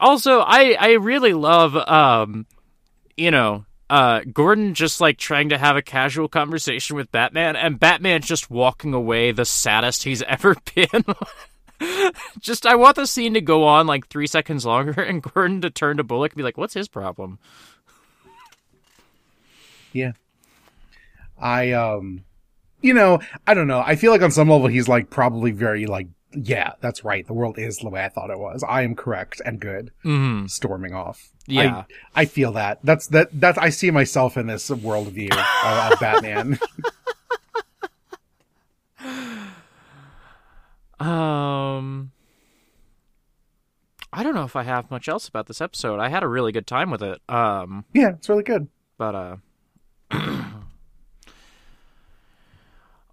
also, 0.00 0.40
I 0.40 0.76
I 0.78 0.92
really 0.92 1.32
love 1.32 1.76
um, 1.76 2.46
you 3.16 3.30
know, 3.30 3.64
uh, 3.90 4.20
Gordon 4.32 4.74
just 4.74 5.00
like 5.00 5.18
trying 5.18 5.50
to 5.50 5.58
have 5.58 5.76
a 5.76 5.82
casual 5.82 6.28
conversation 6.28 6.96
with 6.96 7.12
Batman, 7.12 7.56
and 7.56 7.78
Batman 7.78 8.22
just 8.22 8.50
walking 8.50 8.94
away 8.94 9.32
the 9.32 9.44
saddest 9.44 10.04
he's 10.04 10.22
ever 10.28 10.56
been. 10.74 11.04
just 12.40 12.66
I 12.66 12.76
want 12.76 12.96
the 12.96 13.06
scene 13.06 13.34
to 13.34 13.40
go 13.40 13.64
on 13.64 13.86
like 13.86 14.08
three 14.08 14.26
seconds 14.26 14.64
longer, 14.64 15.00
and 15.02 15.22
Gordon 15.22 15.60
to 15.62 15.70
turn 15.70 15.96
to 15.98 16.04
Bullock 16.04 16.32
and 16.32 16.36
be 16.36 16.42
like, 16.42 16.58
"What's 16.58 16.74
his 16.74 16.88
problem?" 16.88 17.38
Yeah. 19.92 20.12
I 21.38 21.72
um 21.72 22.24
you 22.80 22.92
know, 22.92 23.20
I 23.46 23.54
don't 23.54 23.66
know. 23.66 23.80
I 23.80 23.96
feel 23.96 24.12
like 24.12 24.22
on 24.22 24.30
some 24.30 24.50
level 24.50 24.66
he's 24.66 24.88
like 24.88 25.10
probably 25.10 25.50
very 25.52 25.86
like 25.86 26.08
yeah, 26.36 26.72
that's 26.80 27.04
right. 27.04 27.24
The 27.26 27.32
world 27.32 27.58
is 27.58 27.78
the 27.78 27.88
way 27.88 28.04
I 28.04 28.08
thought 28.08 28.30
it 28.30 28.38
was. 28.38 28.64
I 28.68 28.82
am 28.82 28.96
correct 28.96 29.40
and 29.44 29.60
good. 29.60 29.92
Mm-hmm. 30.04 30.46
Storming 30.46 30.92
off. 30.92 31.30
Yeah. 31.46 31.84
I, 32.14 32.22
I 32.22 32.24
feel 32.24 32.52
that. 32.52 32.80
That's 32.82 33.06
that 33.08 33.28
that's 33.32 33.56
I 33.58 33.68
see 33.70 33.90
myself 33.90 34.36
in 34.36 34.46
this 34.46 34.68
worldview 34.68 35.32
of, 35.32 35.92
of 35.92 36.00
Batman. 36.00 36.58
Um, 41.00 42.12
I 44.12 44.22
don't 44.22 44.34
know 44.34 44.44
if 44.44 44.56
I 44.56 44.62
have 44.62 44.90
much 44.90 45.08
else 45.08 45.28
about 45.28 45.46
this 45.46 45.60
episode. 45.60 46.00
I 46.00 46.08
had 46.08 46.22
a 46.22 46.28
really 46.28 46.52
good 46.52 46.66
time 46.66 46.90
with 46.90 47.02
it. 47.02 47.20
Um, 47.28 47.84
yeah, 47.92 48.10
it's 48.10 48.28
really 48.28 48.44
good. 48.44 48.68
but 48.96 49.14
uh 49.14 49.36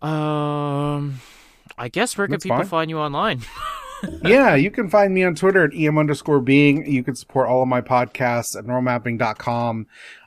um 0.01 1.19
i 1.77 1.87
guess 1.87 2.17
where 2.17 2.27
can 2.27 2.33
That's 2.33 2.43
people 2.43 2.57
fine. 2.57 2.67
find 2.67 2.89
you 2.89 2.99
online 2.99 3.41
yeah, 4.23 4.55
you 4.55 4.71
can 4.71 4.89
find 4.89 5.13
me 5.13 5.23
on 5.23 5.35
Twitter 5.35 5.63
at 5.63 5.75
em 5.75 5.99
underscore 5.99 6.41
being. 6.41 6.91
You 6.91 7.03
can 7.03 7.15
support 7.15 7.47
all 7.47 7.61
of 7.61 7.67
my 7.67 7.81
podcasts 7.81 8.57
at 8.57 8.65
abnormalmapping.com. 8.65 9.85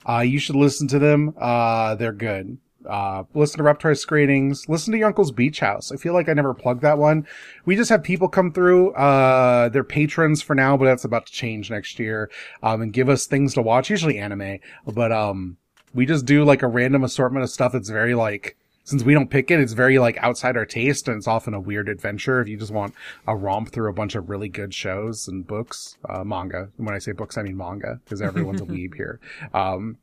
Uh, 0.09 0.19
you 0.21 0.39
should 0.39 0.55
listen 0.55 0.87
to 0.89 0.99
them. 1.01 1.35
Uh, 1.41 1.97
they're 1.97 2.13
good. 2.13 2.57
Uh, 2.89 3.25
listen 3.35 3.59
to 3.59 3.65
Reptile 3.65 3.95
Screenings. 3.95 4.69
Listen 4.69 4.93
to 4.93 4.99
Your 4.99 5.09
Uncle's 5.09 5.33
Beach 5.33 5.59
House. 5.59 5.91
I 5.91 5.97
feel 5.97 6.13
like 6.13 6.29
I 6.29 6.35
never 6.35 6.55
plugged 6.55 6.83
that 6.83 6.99
one. 6.99 7.27
We 7.65 7.75
just 7.77 7.91
have 7.91 8.03
people 8.05 8.29
come 8.29 8.53
through. 8.53 8.93
Uh, 8.93 9.71
they're 9.71 9.83
patrons 9.83 10.43
for 10.43 10.55
now, 10.55 10.77
but 10.77 10.85
that's 10.85 11.05
about 11.05 11.27
to 11.27 11.33
change 11.33 11.71
next 11.71 11.99
year. 11.99 12.31
Um, 12.63 12.83
and 12.83 12.93
give 12.93 13.09
us 13.09 13.27
things 13.27 13.55
to 13.55 13.63
watch, 13.63 13.91
usually 13.91 14.19
anime. 14.19 14.59
But, 14.87 15.13
um, 15.13 15.57
we 15.95 16.07
just 16.07 16.27
do 16.27 16.45
like 16.45 16.63
a 16.63 16.69
random 16.69 17.05
assortment 17.05 17.43
of 17.43 17.51
stuff 17.51 17.73
that's 17.73 17.89
very 17.89 18.15
like, 18.15 18.57
since 18.85 19.03
we 19.03 19.15
don't 19.15 19.31
pick 19.31 19.51
it, 19.51 19.61
it's 19.61 19.73
very 19.73 19.99
like 19.99 20.17
outside 20.19 20.57
our 20.57 20.67
taste 20.67 21.09
and 21.09 21.17
it's 21.17 21.27
often 21.27 21.55
a 21.55 21.61
weird 21.61 21.89
adventure 21.89 22.41
if 22.41 22.49
you 22.49 22.57
just 22.57 22.71
want 22.73 22.95
a 23.27 23.35
romp 23.35 23.73
through 23.73 23.91
a 23.91 23.95
bunch 23.95 24.15
of 24.15 24.31
really 24.31 24.49
good 24.49 24.73
shows 24.75 25.27
and 25.27 25.47
books, 25.47 25.97
uh, 26.09 26.23
manga. 26.23 26.69
And 26.79 26.87
when 26.87 26.95
I 26.95 26.99
say 26.99 27.13
books, 27.13 27.37
I 27.37 27.43
mean 27.43 27.57
manga 27.57 28.01
because 28.05 28.23
everyone's 28.23 28.61
a 28.61 28.65
weeb 28.67 28.95
here. 28.95 29.21
Um, 29.53 29.99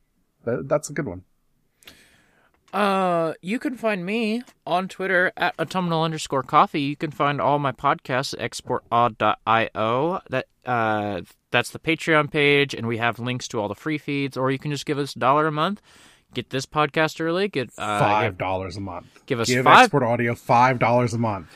that, 0.45 0.67
that's 0.67 0.89
a 0.89 0.93
good 0.93 1.05
one. 1.07 1.23
uh 2.73 3.33
you 3.41 3.59
can 3.59 3.75
find 3.75 4.05
me 4.05 4.41
on 4.65 4.87
twitter 4.87 5.31
at 5.35 5.53
autumnal 5.59 6.03
underscore 6.03 6.41
coffee 6.41 6.81
you 6.81 6.95
can 6.95 7.11
find 7.11 7.41
all 7.41 7.59
my 7.59 7.71
podcasts 7.73 8.33
at 8.33 8.39
exportodd.io 8.49 10.21
that 10.29 10.45
uh 10.65 11.21
that's 11.51 11.71
the 11.71 11.79
patreon 11.79 12.31
page 12.31 12.73
and 12.73 12.87
we 12.87 12.97
have 12.97 13.19
links 13.19 13.47
to 13.49 13.59
all 13.59 13.67
the 13.67 13.75
free 13.75 13.97
feeds 13.97 14.37
or 14.37 14.51
you 14.51 14.57
can 14.57 14.71
just 14.71 14.85
give 14.85 14.97
us 14.97 15.15
a 15.15 15.19
dollar 15.19 15.47
a 15.47 15.51
month 15.51 15.81
get 16.33 16.49
this 16.49 16.65
podcast 16.65 17.19
early 17.21 17.47
get 17.47 17.69
uh 17.77 17.99
Five 17.99 18.37
dollars 18.37 18.77
a 18.77 18.81
month. 18.81 19.07
give 19.25 19.39
us 19.39 19.47
Give 19.47 19.63
five 19.65 19.83
Export 19.85 20.03
Audio 20.03 20.35
five 20.35 20.79
dollars 20.79 21.13
a 21.13 21.17
month. 21.17 21.47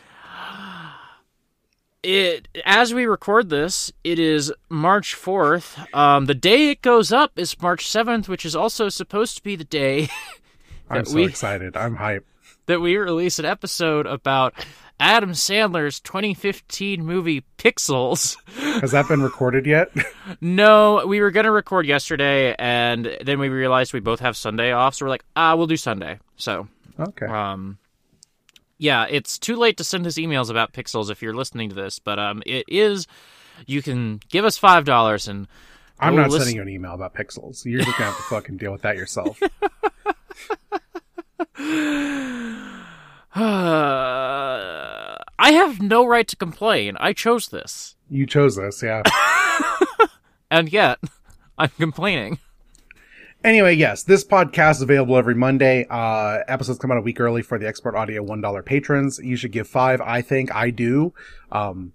it 2.04 2.48
as 2.66 2.94
we 2.94 3.06
record 3.06 3.50
this 3.50 3.92
it 4.04 4.20
is 4.20 4.54
march 4.70 5.16
4th 5.16 5.94
um, 5.96 6.26
the 6.26 6.36
day 6.36 6.70
it 6.70 6.82
goes 6.82 7.12
up 7.12 7.32
is 7.38 7.60
march 7.62 7.88
7th 7.88 8.28
which 8.28 8.46
is 8.46 8.56
also 8.56 8.90
supposed 8.90 9.38
to 9.38 9.44
be 9.44 9.56
the 9.56 9.64
day 9.64 10.08
I'm 10.90 11.04
so 11.06 11.16
we- 11.16 11.26
excited. 11.26 11.76
I'm 11.76 11.98
hyped. 11.98 12.26
that 12.68 12.80
we 12.80 12.96
release 12.96 13.40
an 13.40 13.46
episode 13.46 14.06
about 14.06 14.54
adam 15.00 15.32
sandler's 15.32 16.00
2015 16.00 17.04
movie 17.06 17.44
pixels 17.58 18.38
Has 18.82 18.92
that 18.92 19.08
been 19.08 19.22
recorded 19.22 19.66
yet? 19.66 19.92
no 20.42 21.06
we 21.06 21.20
were 21.20 21.32
going 21.32 21.46
to 21.46 21.52
record 21.52 21.86
yesterday 21.86 22.56
and 22.58 23.18
then 23.24 23.40
we 23.40 23.50
realized 23.50 23.94
we 23.94 24.00
both 24.00 24.20
have 24.22 24.38
sunday 24.38 24.72
off 24.72 24.96
so 24.96 25.06
we're 25.06 25.10
like 25.10 25.26
ah 25.36 25.56
we'll 25.56 25.68
do 25.68 25.78
sunday 25.78 26.20
so 26.38 26.68
okay. 27.00 27.26
um 27.26 27.78
yeah 28.78 29.06
it's 29.10 29.38
too 29.38 29.56
late 29.56 29.78
to 29.78 29.84
send 29.84 30.08
us 30.08 30.16
emails 30.16 30.50
about 30.50 30.74
pixels 30.74 31.10
if 31.10 31.22
you're 31.22 31.36
listening 31.36 31.70
to 31.70 31.76
this 31.76 32.00
but 32.00 32.18
um 32.20 32.42
it 32.46 32.66
is 32.68 33.08
you 33.68 33.82
can 33.82 34.20
give 34.30 34.46
us 34.46 34.58
five 34.58 34.86
dollars 34.86 35.28
and 35.28 35.48
I'm 36.00 36.16
not 36.16 36.30
listen- 36.30 36.48
sending 36.48 36.56
you 36.58 36.62
an 36.62 36.68
email 36.70 36.94
about 36.94 37.14
pixels. 37.14 37.64
You're 37.64 37.82
just 37.82 37.98
gonna 37.98 38.12
have 38.12 38.18
to 38.18 38.24
fucking 38.30 38.58
deal 38.58 38.74
with 38.74 38.82
that 38.82 38.98
yourself. 38.98 39.40
Uh, 43.36 45.18
I 45.40 45.52
have 45.52 45.82
no 45.82 46.06
right 46.06 46.28
to 46.28 46.36
complain. 46.36 46.96
I 47.00 47.14
chose 47.14 47.48
this, 47.48 47.96
you 48.10 48.26
chose 48.26 48.56
this, 48.56 48.82
yeah. 48.82 49.04
and 50.52 50.72
yet 50.72 51.00
I'm 51.58 51.70
complaining. 51.78 52.40
Anyway, 53.44 53.76
yes, 53.76 54.02
this 54.02 54.24
podcast 54.24 54.72
is 54.72 54.82
available 54.82 55.18
every 55.18 55.36
Monday. 55.36 55.86
Uh, 55.88 56.40
episodes 56.48 56.80
come 56.80 56.92
out 56.92 56.98
a 56.98 57.02
week 57.02 57.20
early 57.20 57.44
for 57.44 57.60
the 57.60 57.68
Export 57.68 57.94
Audio 57.94 58.26
$1 58.26 58.66
patrons. 58.66 59.20
You 59.20 59.36
should 59.36 59.52
give 59.52 59.68
five. 59.68 60.02
I 60.02 60.24
think 60.24 60.56
I 60.56 60.72
do. 60.72 61.14
Um, 61.52 61.94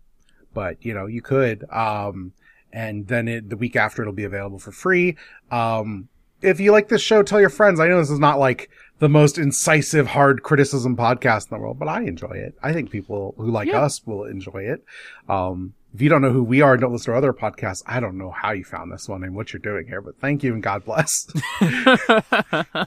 but 0.54 0.76
you 0.84 0.94
know, 0.94 1.06
you 1.06 1.22
could. 1.22 1.68
Um, 1.70 2.34
and 2.72 3.08
then 3.08 3.26
it, 3.26 3.50
the 3.50 3.56
week 3.56 3.74
after 3.74 4.02
it'll 4.02 4.14
be 4.14 4.24
available 4.24 4.60
for 4.60 4.70
free. 4.70 5.16
Um, 5.50 6.08
if 6.40 6.60
you 6.60 6.70
like 6.70 6.88
this 6.88 7.02
show, 7.02 7.24
tell 7.24 7.40
your 7.40 7.50
friends. 7.50 7.80
I 7.80 7.88
know 7.88 7.98
this 7.98 8.10
is 8.10 8.20
not 8.20 8.38
like 8.38 8.70
the 9.00 9.08
most 9.08 9.36
incisive, 9.38 10.06
hard 10.06 10.42
criticism 10.42 10.96
podcast 10.96 11.50
in 11.50 11.56
the 11.56 11.60
world, 11.62 11.78
but 11.78 11.88
I 11.88 12.02
enjoy 12.02 12.30
it. 12.32 12.54
I 12.62 12.72
think 12.72 12.90
people 12.90 13.34
who 13.36 13.50
like 13.50 13.68
Yeah. 13.68 13.80
us 13.82 14.06
will 14.06 14.24
enjoy 14.24 14.62
it. 14.64 14.84
Um, 15.28 15.74
if 15.92 16.00
you 16.00 16.08
don't 16.08 16.22
know 16.22 16.30
who 16.30 16.44
we 16.44 16.60
are 16.60 16.74
and 16.74 16.80
don't 16.80 16.92
listen 16.92 17.06
to 17.06 17.10
our 17.12 17.16
other 17.18 17.32
podcasts, 17.32 17.82
I 17.86 17.98
don't 17.98 18.16
know 18.16 18.30
how 18.30 18.52
you 18.52 18.62
found 18.62 18.92
this 18.92 19.08
one 19.08 19.24
and 19.24 19.34
what 19.34 19.52
you're 19.52 19.58
doing 19.60 19.86
here, 19.88 20.00
but 20.00 20.20
thank 20.20 20.44
you 20.44 20.54
and 20.54 20.62
God 20.62 20.84
bless. 20.84 21.26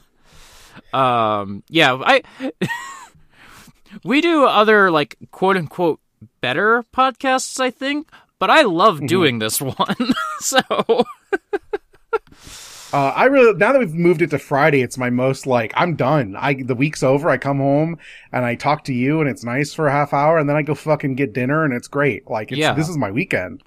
Um, 0.92 1.62
yeah, 1.68 1.96
I 2.04 2.22
we 4.04 4.20
do 4.20 4.44
other 4.44 4.90
like 4.90 5.16
quote 5.30 5.56
unquote 5.56 6.00
better 6.40 6.84
podcasts, 6.92 7.60
I 7.60 7.70
think, 7.70 8.10
but 8.40 8.50
I 8.50 8.62
love 8.62 9.06
doing 9.06 9.38
this 9.38 9.60
one. 9.60 9.96
so 10.40 10.60
uh, 12.94 13.12
I 13.16 13.24
really 13.24 13.54
now 13.54 13.72
that 13.72 13.80
we've 13.80 13.92
moved 13.92 14.22
it 14.22 14.30
to 14.30 14.38
Friday, 14.38 14.80
it's 14.80 14.96
my 14.96 15.10
most 15.10 15.48
like 15.48 15.72
I'm 15.74 15.96
done. 15.96 16.36
I 16.36 16.54
the 16.54 16.76
week's 16.76 17.02
over. 17.02 17.28
I 17.28 17.38
come 17.38 17.58
home 17.58 17.98
and 18.30 18.44
I 18.44 18.54
talk 18.54 18.84
to 18.84 18.94
you, 18.94 19.20
and 19.20 19.28
it's 19.28 19.42
nice 19.42 19.74
for 19.74 19.88
a 19.88 19.90
half 19.90 20.14
hour, 20.14 20.38
and 20.38 20.48
then 20.48 20.54
I 20.54 20.62
go 20.62 20.76
fucking 20.76 21.16
get 21.16 21.32
dinner, 21.32 21.64
and 21.64 21.74
it's 21.74 21.88
great. 21.88 22.30
Like 22.30 22.52
it's, 22.52 22.60
yeah. 22.60 22.72
this 22.72 22.88
is 22.88 22.96
my 22.96 23.10
weekend. 23.10 23.64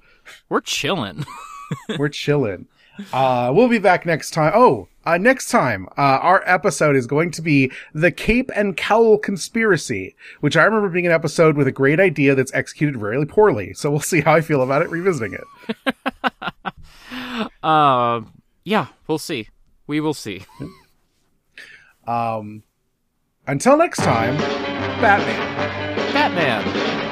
We're 0.48 0.62
chilling. 0.62 1.26
We're 1.98 2.08
chilling. 2.08 2.68
Uh, 3.12 3.52
we'll 3.54 3.68
be 3.68 3.78
back 3.78 4.06
next 4.06 4.30
time. 4.30 4.52
Oh, 4.54 4.88
uh, 5.04 5.18
next 5.18 5.50
time, 5.50 5.88
uh, 5.98 6.20
our 6.22 6.42
episode 6.46 6.96
is 6.96 7.06
going 7.06 7.30
to 7.32 7.42
be 7.42 7.70
the 7.92 8.10
Cape 8.10 8.50
and 8.56 8.78
Cowl 8.78 9.18
Conspiracy, 9.18 10.16
which 10.40 10.56
I 10.56 10.64
remember 10.64 10.88
being 10.88 11.06
an 11.06 11.12
episode 11.12 11.54
with 11.54 11.66
a 11.66 11.72
great 11.72 12.00
idea 12.00 12.34
that's 12.34 12.54
executed 12.54 12.96
really 12.96 13.26
poorly. 13.26 13.74
So 13.74 13.90
we'll 13.90 14.00
see 14.00 14.22
how 14.22 14.32
I 14.32 14.40
feel 14.40 14.62
about 14.62 14.80
it 14.80 14.88
revisiting 14.88 15.34
it. 15.34 15.94
Um 17.62 18.37
yeah, 18.68 18.88
we'll 19.06 19.18
see. 19.18 19.48
We 19.86 20.00
will 20.00 20.12
see. 20.12 20.44
um, 22.06 22.62
until 23.46 23.78
next 23.78 23.98
time, 23.98 24.36
Batman. 25.00 26.12
Batman. 26.12 27.07